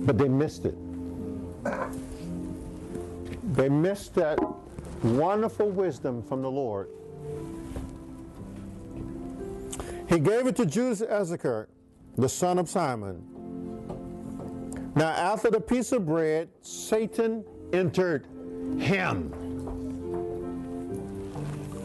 [0.05, 0.75] But they missed it.
[3.55, 4.39] They missed that
[5.03, 6.89] wonderful wisdom from the Lord.
[10.09, 11.69] He gave it to Judas Iscariot,
[12.17, 13.38] the son of Simon.
[14.99, 18.27] Now, after the piece of bread, Satan entered
[18.81, 19.33] him.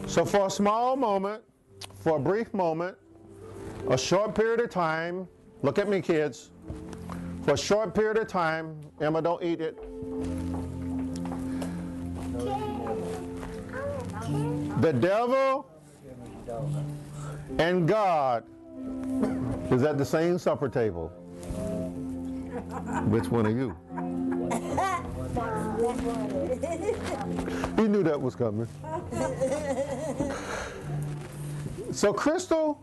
[0.08, 1.44] So, for a small moment,
[2.00, 2.96] for a brief moment,
[3.88, 5.28] a short period of time,
[5.62, 6.50] look at me, kids.
[7.44, 9.76] For a short period of time, Emma, don't eat it.
[14.80, 15.70] The devil
[17.60, 18.42] and God
[19.70, 21.12] is at the same supper table.
[23.08, 23.76] Which one are you?
[27.76, 28.68] He knew that was coming.
[31.92, 32.80] So, Crystal,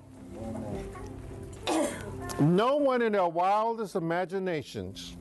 [2.40, 5.18] no one in their wildest imaginations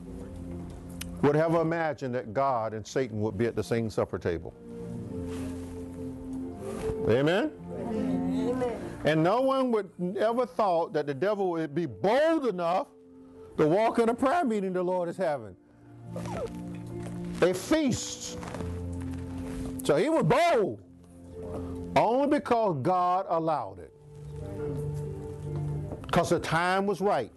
[1.21, 4.53] would have imagined that God and Satan would be at the same supper table.
[7.09, 7.51] Amen?
[9.03, 12.87] And no one would ever thought that the devil would be bold enough
[13.61, 15.55] to walk in a prayer meeting the Lord is having.
[17.41, 18.39] A feast.
[19.83, 20.81] So he was bold.
[21.95, 23.93] Only because God allowed it.
[26.01, 27.31] Because the time was right.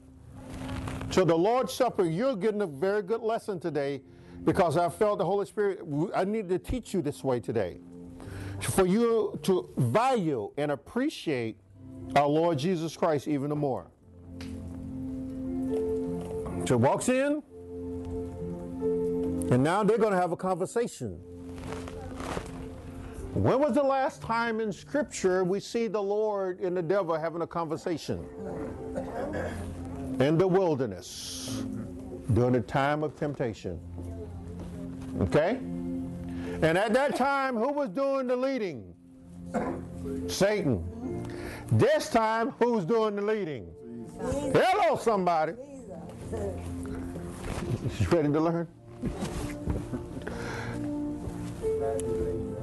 [1.10, 4.00] So the Lord's Supper, you're getting a very good lesson today
[4.44, 5.80] because I felt the Holy Spirit,
[6.14, 7.80] I need to teach you this way today.
[8.60, 11.58] For you to value and appreciate
[12.16, 13.88] our Lord Jesus Christ even more.
[16.66, 17.42] So walks in,
[19.50, 21.18] and now they're going to have a conversation.
[23.34, 27.42] When was the last time in Scripture we see the Lord and the devil having
[27.42, 28.24] a conversation?
[30.20, 31.64] In the wilderness,
[32.32, 33.78] during the time of temptation.
[35.20, 35.58] Okay?
[36.62, 38.94] And at that time, who was doing the leading?
[40.28, 40.82] Satan.
[41.72, 43.66] This time, who's doing the leading?
[44.18, 45.52] Hello, somebody.
[48.00, 48.68] You ready to learn?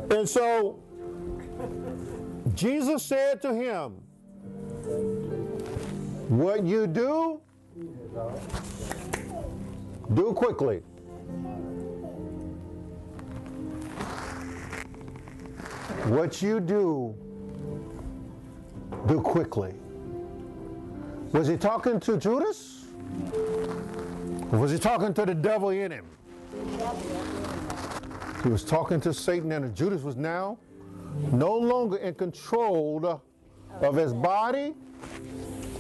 [0.10, 0.80] And so
[2.54, 3.94] Jesus said to him,
[6.30, 7.42] What you do,
[10.14, 10.82] do quickly.
[16.08, 17.16] What you do,
[19.08, 19.74] do quickly.
[21.32, 22.81] Was he talking to Judas?
[24.52, 26.06] Or was he talking to the devil in him?
[28.44, 30.58] He was talking to Satan, and Judas was now
[31.32, 33.22] no longer in control
[33.82, 34.74] of his body,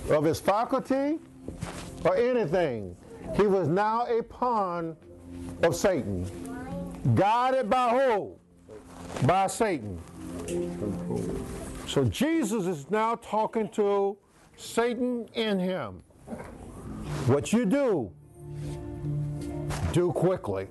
[0.10, 1.20] of his faculty,
[2.06, 2.96] or anything.
[3.36, 4.96] He was now a pawn
[5.64, 6.26] of Satan.
[7.16, 8.36] Guided by who?
[9.26, 10.00] By Satan.
[11.88, 14.18] So Jesus is now talking to
[14.56, 16.04] Satan in him.
[17.28, 18.11] What you do,
[19.93, 20.67] do quickly.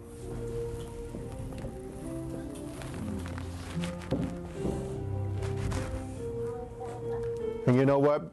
[7.66, 8.32] And you know what?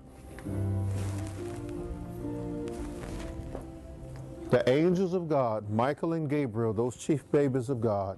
[4.49, 8.17] The angels of God, Michael and Gabriel, those chief babies of God,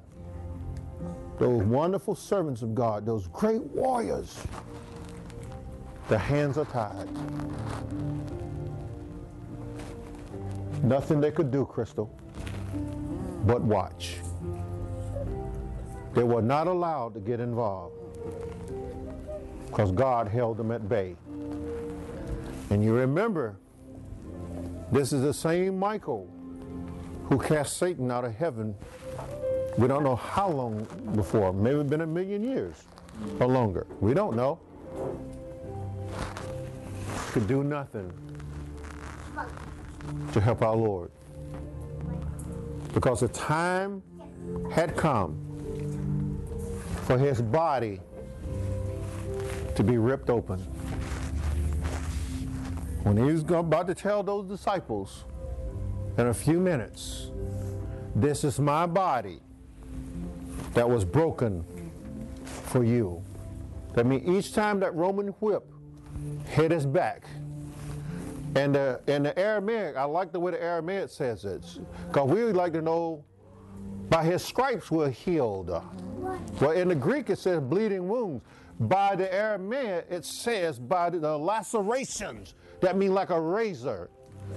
[1.39, 4.39] those wonderful servants of God, those great warriors,
[6.07, 7.09] the hands are tied.
[10.83, 12.09] Nothing they could do, Crystal,
[13.45, 14.17] but watch.
[16.13, 17.95] They were not allowed to get involved
[19.67, 21.15] because God held them at bay.
[22.69, 23.57] And you remember,
[24.91, 26.29] this is the same Michael
[27.25, 28.73] who cast Satan out of heaven.
[29.77, 32.75] We don't know how long before, maybe been a million years
[33.39, 33.85] or longer.
[33.99, 34.59] We don't know.
[37.31, 38.11] Could do nothing
[40.33, 41.11] to help our Lord.
[42.93, 44.01] Because the time
[44.71, 46.39] had come
[47.05, 48.01] for his body
[49.75, 50.59] to be ripped open.
[53.03, 55.25] When he was about to tell those disciples
[56.17, 57.31] in a few minutes,
[58.15, 59.39] this is my body
[60.73, 61.65] that was broken
[62.43, 63.23] for you.
[63.93, 65.65] That means each time that Roman whip
[66.47, 67.23] hit his back,
[68.55, 71.63] and uh, the, in the Aramaic, I like the way the Aramaic says it,
[72.07, 73.23] because we would like to know
[74.09, 75.69] by his stripes we're healed.
[76.59, 78.43] Well, in the Greek it says bleeding wounds.
[78.79, 82.55] By the Aramaic it says by the lacerations.
[82.81, 84.09] That means like a razor.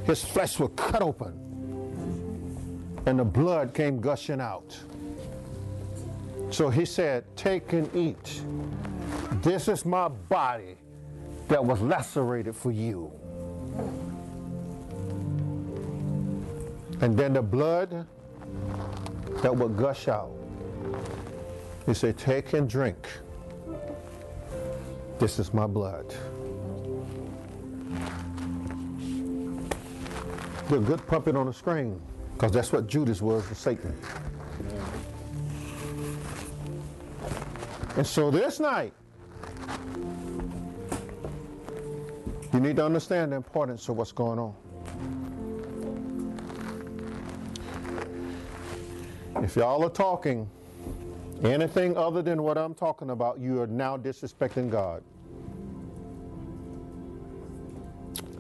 [0.05, 1.39] His flesh was cut open,
[3.05, 4.79] and the blood came gushing out.
[6.51, 8.43] So he said, Take and eat.
[9.43, 10.77] This is my body
[11.49, 13.13] that was lacerated for you.
[17.01, 18.07] And then the blood
[19.43, 20.31] that would gush out.
[21.85, 23.09] He said, Take and drink.
[25.19, 26.15] This is my blood.
[30.69, 32.01] The good puppet on the screen,
[32.35, 33.95] because that's what Judas was to Satan.
[37.97, 38.95] And so this night,
[42.61, 44.55] need to understand the importance of what's going on.
[49.43, 50.49] If y'all are talking
[51.43, 55.03] anything other than what I'm talking about, you are now disrespecting God.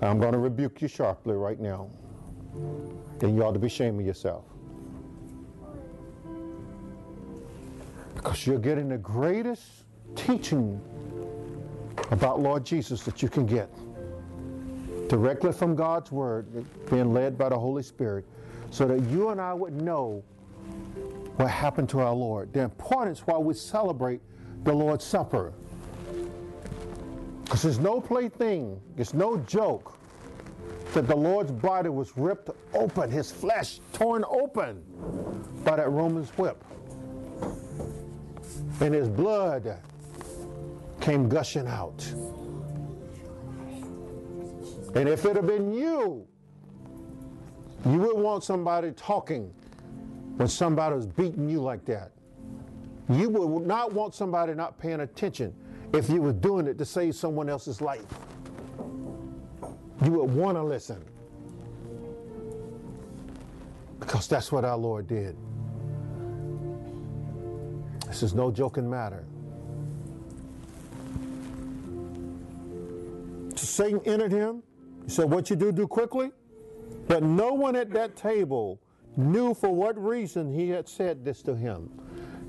[0.03, 1.89] I'm going to rebuke you sharply right now.
[3.23, 4.45] And you ought to be ashamed of yourself.
[8.15, 9.63] Because you're getting the greatest
[10.15, 10.81] teaching
[12.11, 13.71] about Lord Jesus that you can get.
[15.13, 16.47] Directly from God's Word,
[16.91, 18.25] being led by the Holy Spirit,
[18.71, 20.25] so that you and I would know
[21.37, 22.51] what happened to our Lord.
[22.55, 24.23] The importance why we celebrate
[24.65, 25.53] the Lord's Supper.
[27.45, 29.99] Because there's no plaything, it's no joke
[30.95, 34.83] that the Lord's body was ripped open, his flesh torn open
[35.63, 36.65] by that Roman's whip.
[38.81, 39.77] And his blood
[41.03, 42.03] came gushing out.
[44.95, 46.27] And if it had been you,
[47.87, 49.53] you would want somebody talking
[50.37, 52.13] when somebody was beating you like that.
[53.09, 55.55] You would not want somebody not paying attention
[55.93, 58.07] if you were doing it to save someone else's life.
[60.05, 61.05] You would want to listen.
[63.99, 65.37] Because that's what our Lord did.
[68.07, 69.25] This is no joking matter.
[73.57, 74.63] So Satan entered him.
[75.05, 76.31] He said, What you do, do quickly.
[77.09, 78.81] But no one at that table
[79.17, 81.91] knew for what reason he had said this to him.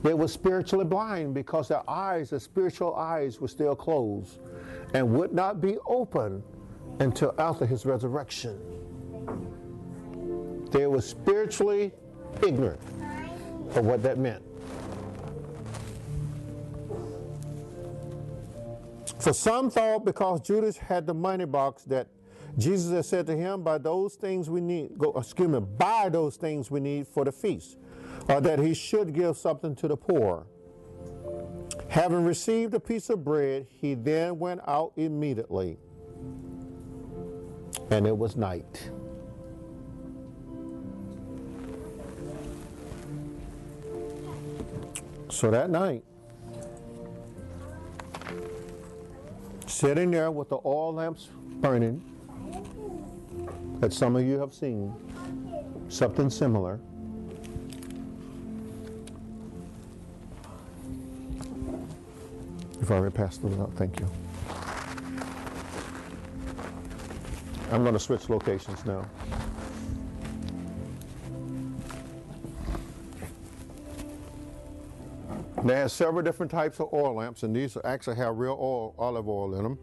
[0.03, 4.39] They were spiritually blind because their eyes, their spiritual eyes, were still closed
[4.93, 6.43] and would not be open
[6.99, 8.59] until after his resurrection.
[10.71, 11.93] They were spiritually
[12.45, 12.81] ignorant
[13.75, 14.43] of what that meant.
[19.19, 22.07] For some thought because Judas had the money box that
[22.57, 26.38] Jesus had said to him, by those things we need, go, excuse me, buy those
[26.38, 27.77] things we need for the feast,
[28.30, 30.45] or that he should give something to the poor.
[31.89, 35.77] Having received a piece of bread, he then went out immediately.
[37.89, 38.89] And it was night.
[45.30, 46.03] So that night,
[49.65, 52.03] sitting there with the oil lamps burning,
[53.80, 54.93] that some of you have seen,
[55.89, 56.80] something similar.
[62.80, 64.10] You've already passed those out, thank you.
[67.72, 69.05] I'm going to switch locations now.
[75.64, 79.30] They have several different types of oil lamps, and these actually have real oil, olive
[79.30, 79.80] oil in them.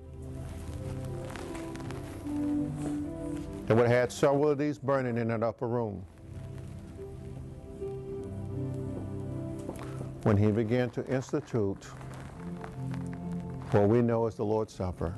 [3.70, 6.04] They would have had several of these burning in that upper room.
[10.24, 11.84] When he began to institute
[13.70, 15.14] what we know as the Lord's Supper.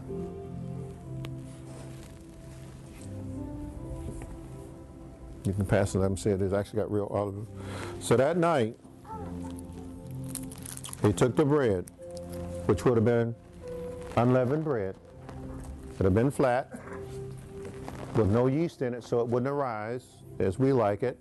[5.44, 6.42] You can pass it, let them see it.
[6.42, 7.46] It's actually got real olive.
[8.00, 8.76] So that night,
[11.00, 11.86] he took the bread,
[12.66, 13.34] which would have been
[14.18, 14.94] unleavened bread.
[15.24, 16.78] It would have been flat,
[18.14, 20.05] with no yeast in it, so it wouldn't arise
[20.39, 21.18] as we like it.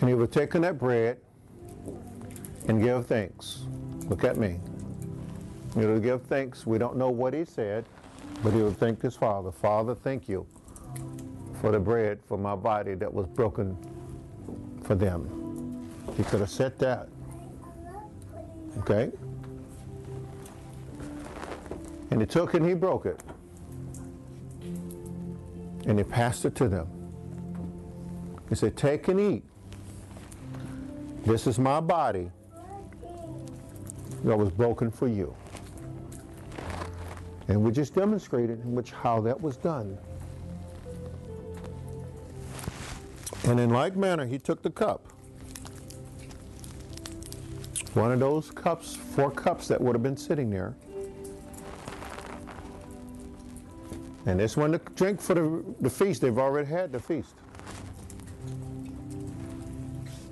[0.00, 1.18] And he would taken that bread
[2.68, 3.64] and give thanks.
[4.08, 4.60] Look at me.
[5.74, 6.66] He would give thanks.
[6.66, 7.84] We don't know what he said,
[8.42, 9.50] but he would thank his father.
[9.50, 10.46] Father, thank you
[11.60, 13.76] for the bread for my body that was broken
[14.84, 15.90] for them.
[16.16, 17.08] He could have said that.
[18.78, 19.10] Okay?
[22.10, 23.20] And he took and he broke it.
[25.86, 26.88] And he passed it to them.
[28.48, 29.44] He said, Take and eat.
[31.24, 32.30] This is my body
[34.24, 35.34] that was broken for you.
[37.48, 39.98] And we just demonstrated in which how that was done.
[43.46, 45.06] And in like manner, he took the cup.
[47.92, 50.74] One of those cups, four cups that would have been sitting there.
[54.26, 56.22] And this one to drink for the, the feast.
[56.22, 57.34] They've already had the feast.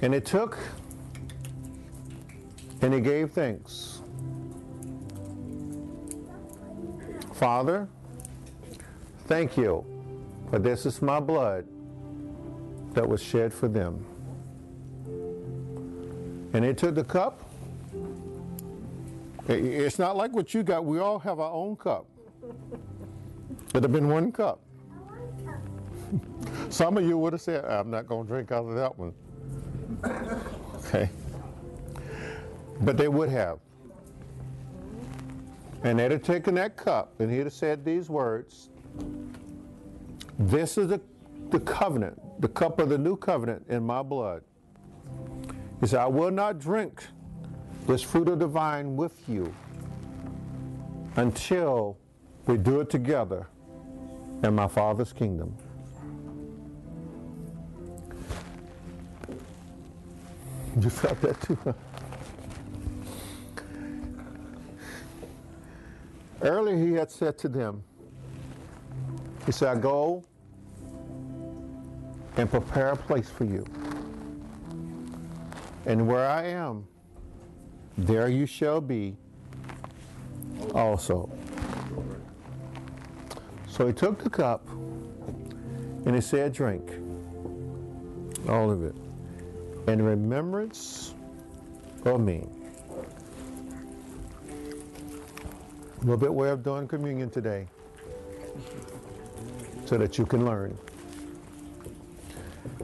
[0.01, 0.59] And it took
[2.81, 4.01] and he gave thanks.
[7.35, 7.89] Father,
[9.27, 9.85] thank you,
[10.51, 11.65] for this is my blood
[12.93, 14.05] that was shed for them.
[16.53, 17.49] And he took the cup
[19.49, 20.85] It's not like what you got.
[20.85, 22.07] We all have our own cup.
[23.73, 24.61] It'd have been one cup.
[26.69, 29.15] Some of you would have said, I'm not going to drink out of that one.
[30.77, 31.09] Okay.
[32.83, 33.61] But they would have.
[35.85, 38.69] And they'd have taken that cup and he'd have said these words
[40.39, 41.01] This is the,
[41.51, 44.43] the covenant, the cup of the new covenant in my blood.
[45.81, 47.05] He said, I will not drink
[47.87, 49.53] this fruit of the vine with you
[51.17, 51.99] until
[52.47, 53.49] we do it together
[54.43, 55.55] in my Father's kingdom.
[60.81, 61.59] You felt that too?
[61.65, 61.73] huh?
[66.43, 67.85] Earlier, he had said to them,
[69.47, 70.25] He said, I go
[72.37, 73.65] and prepare a place for you.
[75.87, 76.87] And where I am,
[77.97, 79.17] there you shall be
[80.75, 81.32] also.
[83.73, 84.69] So he took the cup
[86.05, 86.93] and he said, Drink
[88.47, 88.95] all of it
[89.89, 91.15] in remembrance
[92.05, 92.47] of me.
[95.97, 97.67] A little bit way of doing communion today
[99.87, 100.77] so that you can learn.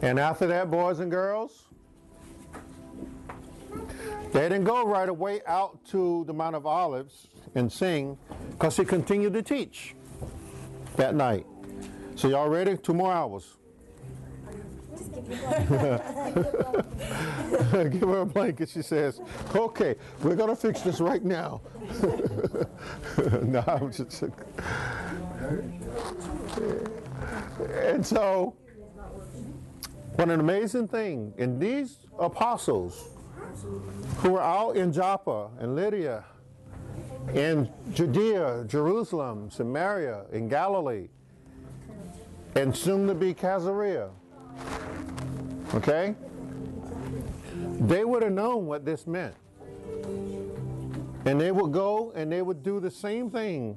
[0.00, 1.66] And after that, boys and girls,
[4.32, 8.16] they didn't go right away out to the Mount of Olives and sing
[8.52, 9.94] because he continued to teach
[10.98, 11.46] that night.
[12.16, 12.76] So y'all ready?
[12.76, 13.56] Two more hours.
[15.28, 15.38] Give
[18.00, 18.68] her a blanket.
[18.68, 19.20] She says,
[19.54, 21.60] "Okay, we're gonna fix this right now."
[23.42, 24.24] no, I'm just.
[27.82, 28.56] And so,
[30.16, 31.32] what an amazing thing!
[31.38, 33.08] And these apostles
[34.18, 36.24] who were out in Joppa and Lydda,
[37.34, 41.08] in Judea, Jerusalem, Samaria, in Galilee,
[42.54, 44.10] and soon to be Caesarea.
[45.74, 46.14] Okay?
[47.80, 49.34] They would have known what this meant.
[51.24, 53.76] And they would go and they would do the same thing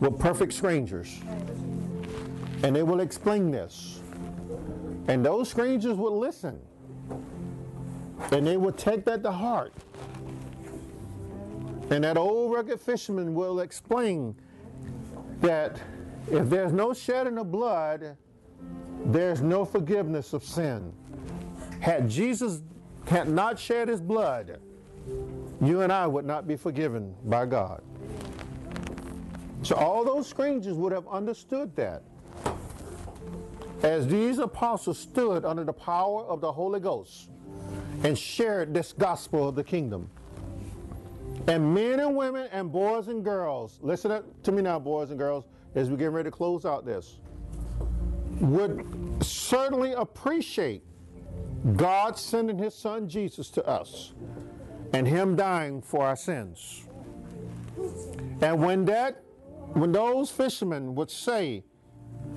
[0.00, 1.20] with perfect strangers.
[2.62, 4.00] And they will explain this.
[5.08, 6.58] And those strangers would listen.
[8.32, 9.72] And they would take that to heart.
[11.90, 14.36] And that old rugged fisherman will explain
[15.40, 15.80] that
[16.30, 18.16] if there's no shedding of blood,
[19.06, 20.92] there's no forgiveness of sin.
[21.80, 22.62] Had Jesus
[23.06, 24.60] had not shed his blood,
[25.60, 27.82] you and I would not be forgiven by God.
[29.62, 32.02] So all those strangers would have understood that.
[33.82, 37.30] As these apostles stood under the power of the Holy Ghost
[38.04, 40.10] and shared this gospel of the kingdom.
[41.46, 45.18] And men and women and boys and girls, listen up to me now, boys and
[45.18, 47.20] girls, as we get ready to close out this,
[48.40, 48.84] would
[49.22, 50.82] certainly appreciate
[51.76, 54.12] God sending his son Jesus to us
[54.92, 56.86] and him dying for our sins.
[58.40, 59.22] And when that
[59.72, 61.62] when those fishermen would say,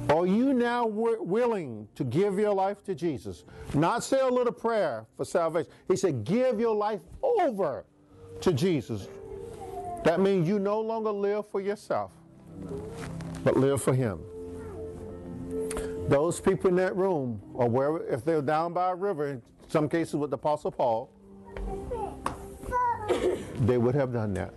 [0.09, 3.43] Are you now wi- willing to give your life to Jesus?
[3.73, 5.71] Not say a little prayer for salvation.
[5.87, 7.85] He said, Give your life over
[8.41, 9.07] to Jesus.
[10.03, 12.11] That means you no longer live for yourself,
[13.43, 14.19] but live for Him.
[16.09, 19.87] Those people in that room, or wherever, if they're down by a river, in some
[19.87, 21.09] cases with the Apostle Paul,
[23.61, 24.53] they would have done that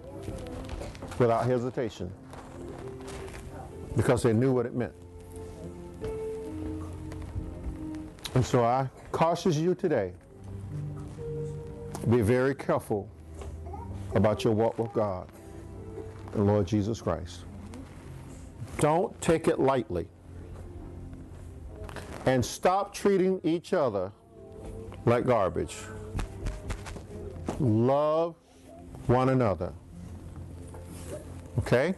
[1.19, 2.13] without hesitation
[3.97, 4.93] because they knew what it meant.
[8.35, 10.13] And so I caution you today
[12.11, 13.09] be very careful
[14.15, 15.29] about your walk with God
[16.35, 17.41] and Lord Jesus Christ.
[18.79, 20.07] Don't take it lightly.
[22.27, 24.13] And stop treating each other
[25.05, 25.77] like garbage.
[27.61, 28.35] Love
[29.07, 29.73] one another.
[31.61, 31.95] Okay?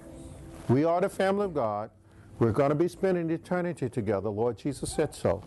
[0.69, 1.91] We are the family of God.
[2.39, 4.29] We're going to be spending eternity together.
[4.29, 5.43] Lord Jesus said so.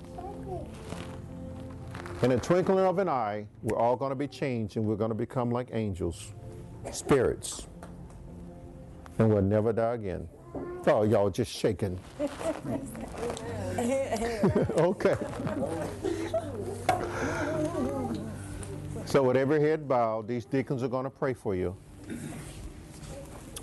[2.23, 5.09] In a twinkling of an eye, we're all going to be changed and we're going
[5.09, 6.33] to become like angels,
[6.91, 7.67] spirits.
[9.19, 10.27] And we'll never die again.
[10.87, 11.99] Oh, y'all just shaking.
[14.77, 15.15] okay.
[19.05, 21.75] So, with every head bowed, these deacons are going to pray for you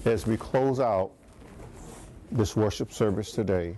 [0.05, 1.11] as we close out
[2.31, 3.77] this worship service today.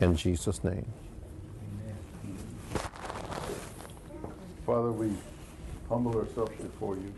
[0.00, 0.86] In Jesus' name.
[4.66, 5.12] Father, we
[5.88, 7.12] humble ourselves before you.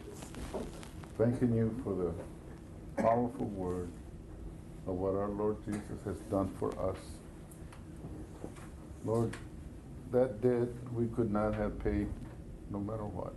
[1.17, 3.89] Thanking you for the powerful word
[4.87, 6.99] of what our Lord Jesus has done for us.
[9.05, 9.37] Lord,
[10.11, 12.09] that debt we could not have paid
[12.71, 13.35] no matter what.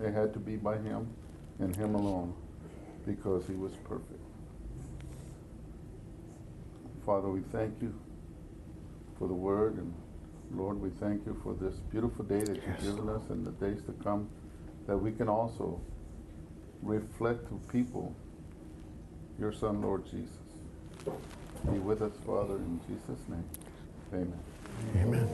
[0.00, 1.08] It had to be by Him
[1.58, 2.34] and Him alone
[3.06, 4.20] because He was perfect.
[7.04, 7.94] Father, we thank you
[9.18, 9.94] for the word and
[10.54, 13.82] Lord, we thank you for this beautiful day that you've given us and the days
[13.86, 14.28] to come
[14.86, 15.80] that we can also
[16.82, 18.14] reflect to people
[19.38, 20.30] your Son, Lord Jesus.
[21.70, 23.44] Be with us, Father, in Jesus' name.
[24.12, 24.40] Amen.
[24.96, 25.28] Amen.